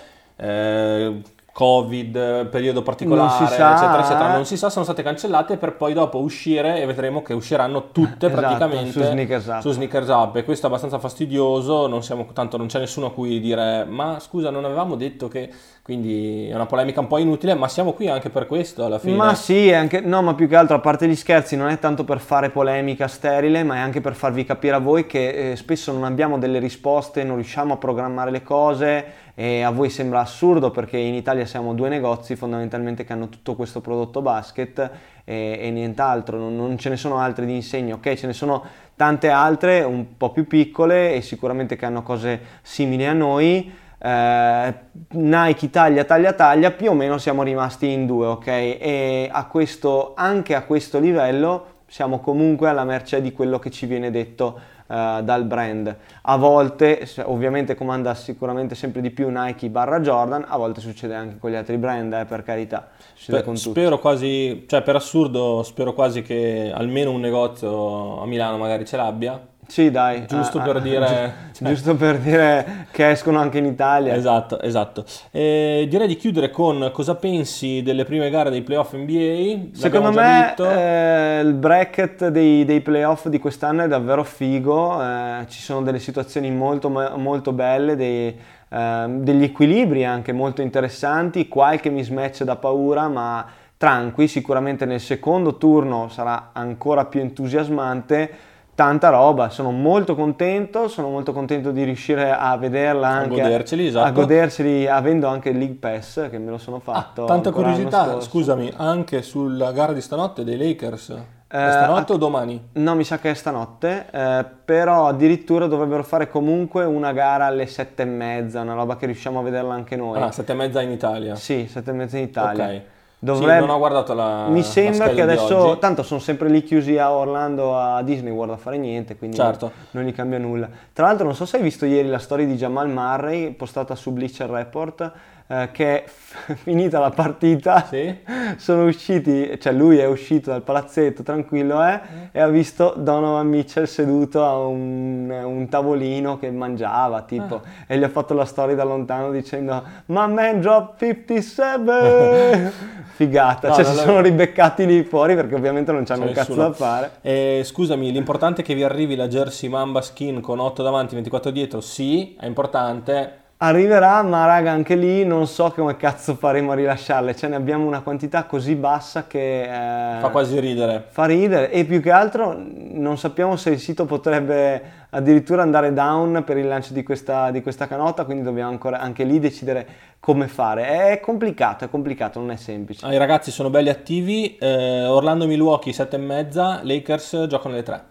Covid, 1.54 2.46
periodo 2.46 2.82
particolare, 2.82 3.44
eccetera, 3.44 4.00
eccetera, 4.00 4.34
non 4.34 4.46
si 4.46 4.56
sa, 4.56 4.70
sono 4.70 4.86
state 4.86 5.04
cancellate 5.04 5.58
per 5.58 5.76
poi 5.76 5.92
dopo 5.92 6.20
uscire 6.20 6.82
e 6.82 6.86
vedremo 6.86 7.22
che 7.22 7.34
usciranno 7.34 7.90
tutte 7.92 8.28
esatto, 8.28 8.42
praticamente 8.42 8.92
su 8.92 9.02
Sneakers 9.04 9.46
Up. 9.48 9.60
Su 9.60 9.72
Sneakers 9.72 10.08
Up 10.08 10.36
e 10.38 10.44
questo 10.46 10.66
è 10.66 10.70
abbastanza 10.70 10.98
fastidioso, 10.98 11.88
non 11.88 12.04
siamo, 12.04 12.28
tanto 12.32 12.56
non 12.56 12.68
c'è 12.68 12.80
nessuno 12.80 13.08
a 13.08 13.12
cui 13.12 13.42
dire 13.42 13.84
ma 13.84 14.20
scusa 14.20 14.50
non 14.50 14.64
avevamo 14.64 14.96
detto 14.96 15.28
che, 15.28 15.50
quindi 15.82 16.48
è 16.48 16.56
una 16.56 16.68
polemica 16.68 17.02
un 17.02 17.08
po' 17.08 17.18
inutile, 17.18 17.54
ma 17.54 17.68
siamo 17.68 17.92
qui 17.92 18.08
anche 18.08 18.30
per 18.30 18.46
questo 18.46 18.86
alla 18.86 18.98
fine. 18.98 19.18
Ma 19.18 19.36
sì, 19.36 19.74
anche, 19.74 20.00
no, 20.00 20.22
ma 20.22 20.34
più 20.34 20.48
che 20.48 20.56
altro 20.56 20.78
a 20.78 20.80
parte 20.80 21.06
gli 21.06 21.16
scherzi 21.16 21.58
non 21.58 21.68
è 21.68 21.80
tanto 21.80 22.06
per 22.06 22.20
fare 22.20 22.50
polemica 22.50 23.10
sterile, 23.10 23.64
ma 23.64 23.76
è 23.76 23.80
anche 23.80 24.00
per 24.00 24.14
farvi 24.14 24.46
capire 24.46 24.76
a 24.76 24.80
voi 24.80 25.06
che 25.06 25.52
eh, 25.52 25.56
spesso 25.58 25.92
non 25.92 26.06
abbiamo 26.06 26.38
delle 26.38 26.60
risposte, 26.60 27.26
non 27.26 27.36
riusciamo 27.36 27.74
a 27.74 27.78
programmare 27.78 28.32
le 28.32 28.42
cose 28.42 29.06
e 29.34 29.62
a 29.62 29.70
voi 29.70 29.90
sembra 29.90 30.20
assurdo 30.20 30.72
perché 30.72 30.98
in 30.98 31.14
Italia 31.14 31.46
siamo 31.46 31.74
due 31.74 31.90
negozi 31.90 32.36
fondamentalmente 32.36 33.04
che 33.04 33.14
hanno 33.14 33.30
tutto 33.30 33.56
questo 33.56 33.82
prodotto 33.82 34.22
basket 34.22 34.90
e, 35.24 35.58
e 35.62 35.72
nient'altro, 35.72 36.38
non, 36.38 36.56
non, 36.56 36.78
ce 36.78 36.90
ne 36.90 36.98
sono 36.98 37.18
altre 37.18 37.46
di 37.46 37.56
insegno, 37.56 37.96
ok? 37.96 38.14
Ce 38.16 38.28
ne 38.28 38.34
sono 38.34 38.64
tante 38.96 39.30
altre 39.30 39.82
un 39.84 40.18
po' 40.18 40.32
più 40.32 40.46
piccole 40.48 41.14
e 41.14 41.22
sicuramente 41.22 41.76
che 41.76 41.86
hanno 41.86 42.04
cose 42.04 42.40
simili 42.62 43.06
a 43.06 43.14
noi. 43.14 43.72
Eh, 44.04 44.74
Nike 45.10 45.70
taglia, 45.70 46.04
taglia, 46.04 46.34
taglia, 46.34 46.72
più 46.72 46.90
o 46.90 46.94
meno 46.94 47.18
siamo 47.18 47.44
rimasti 47.44 47.90
in 47.92 48.06
due, 48.06 48.28
ok? 48.28 48.48
E 48.48 49.30
a 49.32 49.46
questo, 49.46 50.14
anche 50.16 50.56
a 50.56 50.64
questo 50.64 51.00
livello 51.00 51.66
siamo 51.88 52.20
comunque 52.20 52.70
alla 52.70 52.86
merce 52.86 53.22
di 53.22 53.32
quello 53.34 53.60
che 53.60 53.70
ci 53.70 53.86
viene 53.86 54.12
detto 54.12 54.60
uh, 54.92 55.24
dal 55.24 55.46
brand. 55.46 55.96
A 56.24 56.38
volte, 56.38 57.08
ovviamente 57.24 57.76
comanda 57.76 58.14
sicuramente 58.14 58.76
sempre 58.76 59.02
di 59.02 59.10
più 59.12 59.30
Nike 59.30 59.70
barra 59.70 60.02
Jordan, 60.02 60.46
a 60.48 60.58
volte 60.58 60.82
succede 60.82 61.16
anche 61.16 61.38
con 61.40 61.50
gli 61.50 61.56
altri 61.56 61.78
brand, 61.78 62.12
eh, 62.14 62.26
per 62.26 62.44
carità. 62.44 62.90
Succede 63.14 63.44
con 63.44 63.56
spero 63.58 64.00
quasi, 64.00 64.66
cioè 64.68 64.82
per 64.82 64.96
assurdo, 64.96 65.64
spero 65.64 65.94
quasi 65.94 66.22
che 66.22 66.72
almeno 66.74 67.12
un 67.12 67.22
negozio 67.22 68.22
a 68.22 68.26
Milano 68.26 68.58
magari 68.58 68.86
ce 68.86 68.98
l'abbia 68.98 69.50
sì, 69.72 69.90
dai. 69.90 70.26
Giusto 70.28 70.60
ah, 70.60 70.64
per 70.64 70.76
ah, 70.76 70.80
dire... 70.82 71.08
Cioè... 71.08 71.32
Giusto 71.70 71.96
per 71.96 72.18
dire 72.18 72.88
che 72.92 73.12
escono 73.12 73.40
anche 73.40 73.60
in 73.60 73.66
Italia. 73.66 74.14
Esatto, 74.14 74.60
esatto. 74.60 75.06
E 75.32 75.88
direi 75.90 76.08
di 76.08 76.18
chiudere 76.18 76.50
con 76.50 76.90
cosa 76.92 77.16
pensi 77.16 77.82
delle 77.82 78.04
prime 78.04 78.30
gare 78.30 78.50
dei 78.50 78.64
playoff 78.64 78.94
NBA. 78.94 79.70
Secondo 79.72 80.12
me 80.12 80.54
eh, 80.58 81.40
il 81.42 81.54
bracket 81.54 82.28
dei, 82.28 82.66
dei, 82.66 82.82
playoff 82.82 83.28
di 83.28 83.40
quest'anno 83.40 83.84
è 83.84 83.88
davvero 83.88 84.26
figo, 84.26 85.02
eh, 85.02 85.46
ci 85.48 85.62
sono 85.62 85.84
delle 85.84 86.00
situazioni 86.00 86.52
molto, 86.52 86.90
molto 86.90 87.54
belle, 87.54 87.96
dei, 87.96 88.38
eh, 88.68 89.06
degli 89.08 89.44
equilibri 89.44 90.04
anche 90.04 90.34
molto 90.34 90.62
interessanti, 90.62 91.48
qualche 91.48 91.90
mismatch 91.90 92.44
da 92.44 92.58
paura, 92.58 93.08
ma 93.08 93.46
tranqui, 93.78 94.28
sicuramente 94.28 94.86
nel 94.86 95.00
secondo 95.00 95.56
turno 95.56 96.10
sarà 96.10 96.50
ancora 96.52 97.06
più 97.06 97.22
entusiasmante 97.22 98.50
tanta 98.82 99.10
roba, 99.10 99.50
sono 99.50 99.70
molto 99.70 100.16
contento, 100.16 100.88
sono 100.88 101.10
molto 101.10 101.34
contento 101.34 101.70
di 101.70 101.84
riuscire 101.84 102.32
a 102.32 102.58
vederla 102.58 103.10
anche 103.10 103.40
a 103.40 103.44
goderceli, 103.44 103.86
esatto. 103.86 104.08
a 104.08 104.10
goderseli 104.10 104.88
avendo 104.88 105.28
anche 105.28 105.50
il 105.50 105.60
League 105.60 105.76
Pass 105.76 106.32
che 106.32 106.40
me 106.40 106.50
lo 106.50 106.58
sono 106.58 106.78
ah, 106.78 106.80
fatto. 106.80 107.26
Ah, 107.26 107.28
tanta 107.28 107.52
curiosità, 107.52 108.20
scusami, 108.20 108.74
anche 108.76 109.22
sulla 109.22 109.72
gara 109.72 109.94
di 109.94 110.02
stanotte 110.02 110.44
dei 110.44 110.58
Lakers. 110.58 111.10
Eh, 111.10 111.18
stanotte 111.48 112.14
o 112.14 112.18
domani? 112.18 112.70
No, 112.74 112.96
mi 112.96 113.04
sa 113.04 113.20
che 113.20 113.30
è 113.30 113.34
stanotte, 113.36 114.08
eh, 114.10 114.46
però 114.66 115.06
addirittura 115.06 115.68
dovrebbero 115.68 116.02
fare 116.02 116.28
comunque 116.28 116.84
una 116.84 117.12
gara 117.12 117.46
alle 117.46 117.68
sette 117.68 118.02
e 118.02 118.06
mezza, 118.06 118.62
una 118.62 118.74
roba 118.74 118.96
che 118.96 119.06
riusciamo 119.06 119.42
a 119.42 119.44
vederla 119.44 119.76
anche 119.76 119.96
noi. 119.96 120.20
Ah, 120.20 120.32
sette 120.32 120.54
e 120.54 120.56
mezza 120.56 120.82
in 120.82 120.90
Italia? 120.90 121.36
Sì, 121.36 121.68
sette 121.70 121.92
e 121.92 121.94
mezza 121.94 122.18
in 122.18 122.24
Italia. 122.24 122.66
Ok. 122.66 122.82
Dovrebbe... 123.24 123.54
Sì, 123.54 123.60
non 123.60 123.70
ho 123.70 123.78
guardato 123.78 124.16
la 124.16 124.48
Mi 124.48 124.64
sembra 124.64 125.10
che 125.10 125.22
adesso, 125.22 125.78
tanto 125.78 126.02
sono 126.02 126.20
sempre 126.20 126.50
lì 126.50 126.64
chiusi 126.64 126.98
a 126.98 127.12
Orlando 127.12 127.78
a 127.78 128.02
Disney 128.02 128.32
World 128.32 128.54
a 128.54 128.58
fare 128.58 128.80
niente, 128.80 129.16
quindi 129.16 129.38
certo. 129.38 129.72
non 129.92 130.06
gli 130.06 130.12
cambia 130.12 130.40
nulla. 130.40 130.68
Tra 130.92 131.06
l'altro 131.06 131.26
non 131.26 131.36
so 131.36 131.46
se 131.46 131.58
hai 131.58 131.62
visto 131.62 131.86
ieri 131.86 132.08
la 132.08 132.18
storia 132.18 132.48
di 132.48 132.56
Jamal 132.56 132.90
Murray 132.90 133.52
postata 133.52 133.94
su 133.94 134.10
Bleacher 134.12 134.50
Report, 134.50 135.12
eh, 135.52 135.70
che 135.74 136.06
finita 136.64 137.00
la 137.00 137.10
partita 137.10 137.86
sì? 137.86 138.20
sono 138.56 138.86
usciti, 138.86 139.60
cioè 139.60 139.74
lui 139.74 139.98
è 139.98 140.06
uscito 140.06 140.50
dal 140.50 140.62
palazzetto 140.62 141.24
tranquillo 141.24 141.84
eh, 141.86 142.00
mm. 142.00 142.24
e 142.32 142.40
ha 142.40 142.48
visto 142.48 142.94
Donovan 142.96 143.48
Mitchell 143.48 143.84
seduto 143.84 144.46
a 144.46 144.58
un, 144.58 145.30
un 145.30 145.68
tavolino 145.68 146.40
che 146.40 146.50
mangiava 146.52 147.24
tipo 147.24 147.56
ah. 147.56 147.62
e 147.86 147.98
gli 147.98 148.04
ha 148.04 148.10
fatto 148.10 148.34
la 148.34 148.46
storia 148.46 148.76
da 148.76 148.84
lontano 148.84 149.30
dicendo 149.30 149.84
ma 150.06 150.28
man 150.28 150.62
drop 150.62 150.98
57 150.98 152.72
figata, 153.22 153.68
no, 153.68 153.76
cioè 153.76 153.84
si 153.84 153.96
sono 153.98 154.22
ribeccati 154.22 154.86
lì 154.86 155.04
fuori 155.04 155.36
perché 155.36 155.56
ovviamente 155.56 155.92
non 155.92 156.06
c'hanno 156.06 156.26
un 156.26 156.32
cazzo 156.32 156.56
da 156.56 156.72
fare. 156.72 157.12
Eh, 157.22 157.62
scusami, 157.64 158.12
l'importante 158.12 158.62
è 158.62 158.66
che 158.66 158.74
vi 158.74 158.84
arrivi 158.84 159.16
la 159.16 159.28
jersey 159.28 159.70
Mamba 159.70 160.02
Skin 160.02 160.40
con 160.40 160.60
8 160.60 160.82
davanti, 160.82 161.14
24 161.14 161.52
dietro, 161.52 161.82
sì, 161.82 162.36
è 162.40 162.48
importante, 162.48 163.41
Arriverà, 163.64 164.24
ma 164.24 164.48
raga, 164.48 164.72
anche 164.72 164.96
lì 164.96 165.24
non 165.24 165.46
so 165.46 165.70
come 165.70 165.96
cazzo 165.96 166.34
faremo 166.34 166.72
a 166.72 166.76
rilasciarle. 166.76 167.36
Cioè, 167.36 167.48
ne 167.48 167.58
abbiamo 167.58 167.86
una 167.86 168.02
quantità 168.02 168.46
così 168.46 168.74
bassa 168.74 169.28
che. 169.28 170.16
Eh, 170.16 170.20
fa 170.20 170.30
quasi 170.30 170.60
ridere. 170.60 171.06
Fa 171.08 171.26
ridere. 171.26 171.70
E 171.70 171.86
più 171.86 172.02
che 172.02 172.10
altro 172.10 172.58
non 172.58 173.20
sappiamo 173.20 173.56
se 173.58 173.70
il 173.70 173.80
sito 173.80 174.06
potrebbe 174.06 174.82
addirittura 175.12 175.62
andare 175.62 175.94
down 175.94 176.42
per 176.44 176.58
il 176.58 176.68
lancio 176.68 176.94
di 176.94 177.04
questa, 177.04 177.52
di 177.52 177.62
questa 177.62 177.86
canota. 177.86 178.26
Quindi 178.26 178.42
dobbiamo 178.42 178.72
ancora 178.72 179.00
anche 179.00 179.24
lì 179.26 179.38
decidere 179.38 179.88
come 180.20 180.48
fare. 180.48 181.12
È 181.12 181.20
complicato, 181.20 181.86
è 181.86 181.90
complicato, 181.90 182.40
non 182.40 182.50
è 182.50 182.56
semplice. 182.56 183.06
Ah, 183.06 183.14
I 183.14 183.20
ragazzi 183.20 183.52
sono 183.52 183.70
belli 183.70 183.90
attivi. 183.90 184.58
Eh, 184.58 185.06
Orlando 185.06 185.46
Milwaukee 185.46 185.94
7 185.94 186.16
e 186.16 186.20
mezza, 186.20 186.80
Lakers 186.82 187.46
giocano 187.48 187.76
le 187.76 187.84
3. 187.84 188.04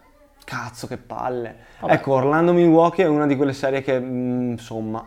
Cazzo, 0.45 0.87
che 0.87 0.95
palle. 0.95 1.55
Vabbè. 1.81 1.91
Ecco, 1.91 2.13
Orlando 2.13 2.53
Milwaukee 2.53 3.03
è 3.03 3.07
una 3.09 3.27
di 3.27 3.35
quelle 3.35 3.51
serie 3.51 3.81
che, 3.81 3.99
mh, 3.99 4.05
mm, 4.05 4.51
insomma 4.51 5.05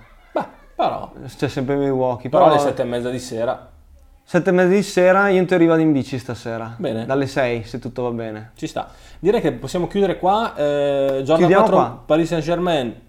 Però, 0.75 1.13
c'è 1.37 1.49
sempre 1.49 1.77
Milwaukee. 1.77 2.29
però 2.29 2.45
Però, 2.45 2.57
alle 2.57 2.63
sette 2.63 2.83
e 2.83 2.85
mezza 2.85 3.11
di 3.11 3.19
sera 3.19 3.73
sette 4.27 4.51
e 4.51 4.53
mezza 4.53 4.71
di 4.75 4.83
sera 4.83 5.29
io 5.29 5.39
in 5.41 5.47
teoria 5.47 5.69
vado 5.69 5.83
in 5.83 5.93
bici 5.93 6.19
stasera. 6.19 6.75
Bene. 6.79 7.05
Dalle 7.05 7.27
6 7.27 7.65
se 7.65 7.79
tutto 7.79 8.03
va 8.03 8.11
bene. 8.11 8.53
ci 8.57 8.67
sta. 8.67 8.89
Direi 9.19 9.41
che 9.41 9.53
possiamo 9.53 9.87
chiudere 9.87 10.19
qua. 10.19 10.55
Eh, 10.57 11.23
Jordan 11.25 11.37
Chiudiamo 11.37 11.63
4 11.63 11.77
qua. 11.77 12.03
Paris 12.07 12.29
Saint 12.29 12.43
Germain. 12.43 13.03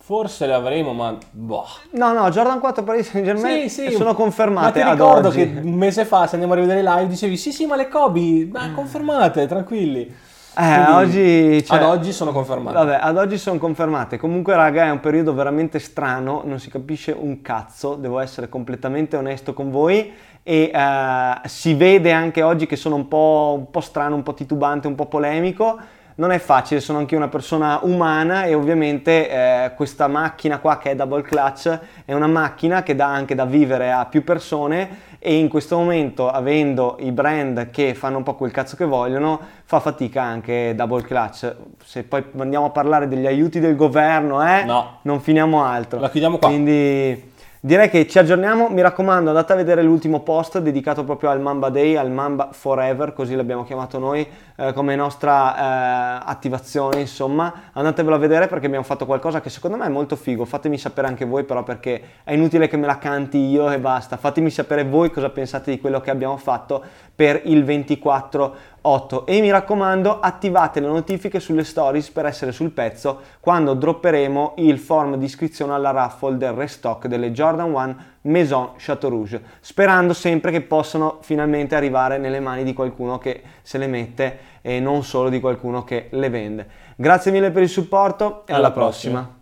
Forse 0.00 0.46
le 0.46 0.54
avremo, 0.54 0.94
ma 0.94 1.14
boh. 1.30 1.66
No, 1.92 2.12
no, 2.14 2.30
Jordan 2.30 2.60
4 2.60 2.82
Paris 2.82 3.10
Saint 3.10 3.26
Germain 3.26 3.68
Sì, 3.68 3.88
sì. 3.88 3.92
sono 3.92 4.10
Ma 4.10 4.14
confermate 4.16 4.80
ti 4.80 4.80
ad 4.80 4.92
ricordo 4.92 5.28
che 5.28 5.42
un 5.62 5.74
mese 5.74 6.06
fa, 6.06 6.26
se 6.26 6.32
andiamo 6.36 6.54
a 6.54 6.56
rivedere 6.56 6.80
i 6.80 6.82
live, 6.82 7.08
dicevi 7.08 7.36
sì, 7.36 7.52
sì, 7.52 7.66
ma 7.66 7.76
le 7.76 7.88
Kobe, 7.88 8.48
ma 8.50 8.72
confermate, 8.72 9.46
tranquilli. 9.46 10.14
Eh, 10.60 10.90
oggi, 10.90 11.64
cioè- 11.64 11.78
ad 11.78 11.84
oggi 11.84 12.12
sono 12.12 12.32
confermate. 12.32 12.76
Vabbè, 12.76 12.98
ad 13.00 13.16
oggi 13.16 13.38
sono 13.38 13.58
confermate. 13.58 14.16
Comunque, 14.16 14.56
raga, 14.56 14.86
è 14.86 14.90
un 14.90 14.98
periodo 14.98 15.32
veramente 15.32 15.78
strano, 15.78 16.42
non 16.44 16.58
si 16.58 16.68
capisce 16.68 17.14
un 17.16 17.42
cazzo, 17.42 17.94
devo 17.94 18.18
essere 18.18 18.48
completamente 18.48 19.16
onesto 19.16 19.54
con 19.54 19.70
voi. 19.70 20.12
E 20.42 20.70
eh, 20.74 21.48
si 21.48 21.74
vede 21.74 22.10
anche 22.10 22.42
oggi 22.42 22.66
che 22.66 22.74
sono 22.74 22.96
un 22.96 23.06
po', 23.06 23.54
un 23.56 23.70
po' 23.70 23.80
strano, 23.80 24.16
un 24.16 24.24
po' 24.24 24.34
titubante, 24.34 24.88
un 24.88 24.96
po' 24.96 25.06
polemico. 25.06 25.78
Non 26.18 26.32
è 26.32 26.38
facile, 26.40 26.80
sono 26.80 26.98
anche 26.98 27.14
una 27.14 27.28
persona 27.28 27.78
umana 27.82 28.42
e 28.42 28.52
ovviamente 28.54 29.30
eh, 29.30 29.70
questa 29.76 30.08
macchina 30.08 30.58
qua 30.58 30.76
che 30.76 30.90
è 30.90 30.96
double 30.96 31.22
clutch 31.22 31.78
è 32.04 32.12
una 32.12 32.26
macchina 32.26 32.82
che 32.82 32.96
dà 32.96 33.06
anche 33.06 33.36
da 33.36 33.44
vivere 33.44 33.92
a 33.92 34.04
più 34.04 34.24
persone 34.24 35.06
e 35.20 35.36
in 35.38 35.48
questo 35.48 35.76
momento 35.78 36.28
avendo 36.28 36.96
i 36.98 37.12
brand 37.12 37.70
che 37.70 37.94
fanno 37.94 38.16
un 38.16 38.24
po' 38.24 38.34
quel 38.34 38.50
cazzo 38.50 38.74
che 38.74 38.84
vogliono 38.84 39.38
fa 39.62 39.78
fatica 39.78 40.20
anche 40.22 40.74
double 40.74 41.02
clutch. 41.02 41.54
Se 41.84 42.02
poi 42.02 42.24
andiamo 42.38 42.66
a 42.66 42.70
parlare 42.70 43.06
degli 43.06 43.26
aiuti 43.26 43.60
del 43.60 43.76
governo, 43.76 44.44
eh, 44.44 44.64
No. 44.64 44.98
non 45.02 45.20
finiamo 45.20 45.64
altro. 45.64 46.00
La 46.00 46.10
chiudiamo 46.10 46.38
qua. 46.38 46.48
Quindi 46.48 47.32
direi 47.60 47.88
che 47.88 48.06
ci 48.06 48.18
aggiorniamo. 48.18 48.68
Mi 48.68 48.80
raccomando, 48.80 49.30
andate 49.30 49.52
a 49.52 49.56
vedere 49.56 49.82
l'ultimo 49.82 50.20
post 50.20 50.58
dedicato 50.58 51.04
proprio 51.04 51.30
al 51.30 51.40
Mamba 51.40 51.68
Day, 51.70 51.96
al 51.96 52.10
Mamba 52.10 52.48
Forever, 52.52 53.12
così 53.12 53.34
l'abbiamo 53.34 53.64
chiamato 53.64 53.98
noi 53.98 54.26
eh, 54.56 54.72
come 54.72 54.94
nostra 54.96 55.56
eh, 55.56 56.22
attivazione. 56.26 57.00
Insomma, 57.00 57.70
andatevelo 57.72 58.14
a 58.14 58.18
vedere 58.18 58.46
perché 58.46 58.66
abbiamo 58.66 58.84
fatto 58.84 59.06
qualcosa 59.06 59.40
che 59.40 59.50
secondo 59.50 59.76
me 59.76 59.86
è 59.86 59.88
molto 59.88 60.16
figo. 60.16 60.44
Fatemi 60.44 60.78
sapere 60.78 61.06
anche 61.06 61.24
voi, 61.24 61.44
però, 61.44 61.62
perché 61.62 62.02
è 62.24 62.32
inutile 62.32 62.68
che 62.68 62.76
me 62.76 62.86
la 62.86 62.98
canti 62.98 63.38
io 63.38 63.70
e 63.70 63.78
basta. 63.78 64.16
Fatemi 64.16 64.50
sapere 64.50 64.84
voi 64.84 65.10
cosa 65.10 65.30
pensate 65.30 65.70
di 65.70 65.80
quello 65.80 66.00
che 66.00 66.10
abbiamo 66.10 66.36
fatto 66.36 66.82
per 67.18 67.40
il 67.46 67.64
24 67.64 68.54
8 68.80 69.26
e 69.26 69.40
mi 69.40 69.50
raccomando 69.50 70.20
attivate 70.20 70.78
le 70.78 70.86
notifiche 70.86 71.40
sulle 71.40 71.64
stories 71.64 72.10
per 72.10 72.26
essere 72.26 72.52
sul 72.52 72.70
pezzo 72.70 73.22
quando 73.40 73.74
dropperemo 73.74 74.54
il 74.58 74.78
form 74.78 75.16
di 75.16 75.24
iscrizione 75.24 75.72
alla 75.72 75.90
raffle 75.90 76.36
del 76.36 76.52
restock 76.52 77.08
delle 77.08 77.32
Jordan 77.32 77.72
1 77.72 77.96
Maison 78.20 78.70
Chateau 78.76 79.10
Rouge 79.10 79.42
sperando 79.58 80.12
sempre 80.12 80.52
che 80.52 80.60
possano 80.60 81.18
finalmente 81.22 81.74
arrivare 81.74 82.18
nelle 82.18 82.38
mani 82.38 82.62
di 82.62 82.72
qualcuno 82.72 83.18
che 83.18 83.42
se 83.62 83.78
le 83.78 83.88
mette 83.88 84.38
e 84.62 84.78
non 84.78 85.02
solo 85.02 85.28
di 85.28 85.40
qualcuno 85.40 85.82
che 85.82 86.06
le 86.10 86.28
vende 86.28 86.68
grazie 86.94 87.32
mille 87.32 87.50
per 87.50 87.64
il 87.64 87.68
supporto 87.68 88.46
e 88.46 88.52
alla, 88.52 88.66
Alla 88.66 88.70
prossima. 88.70 89.20
prossima. 89.22 89.37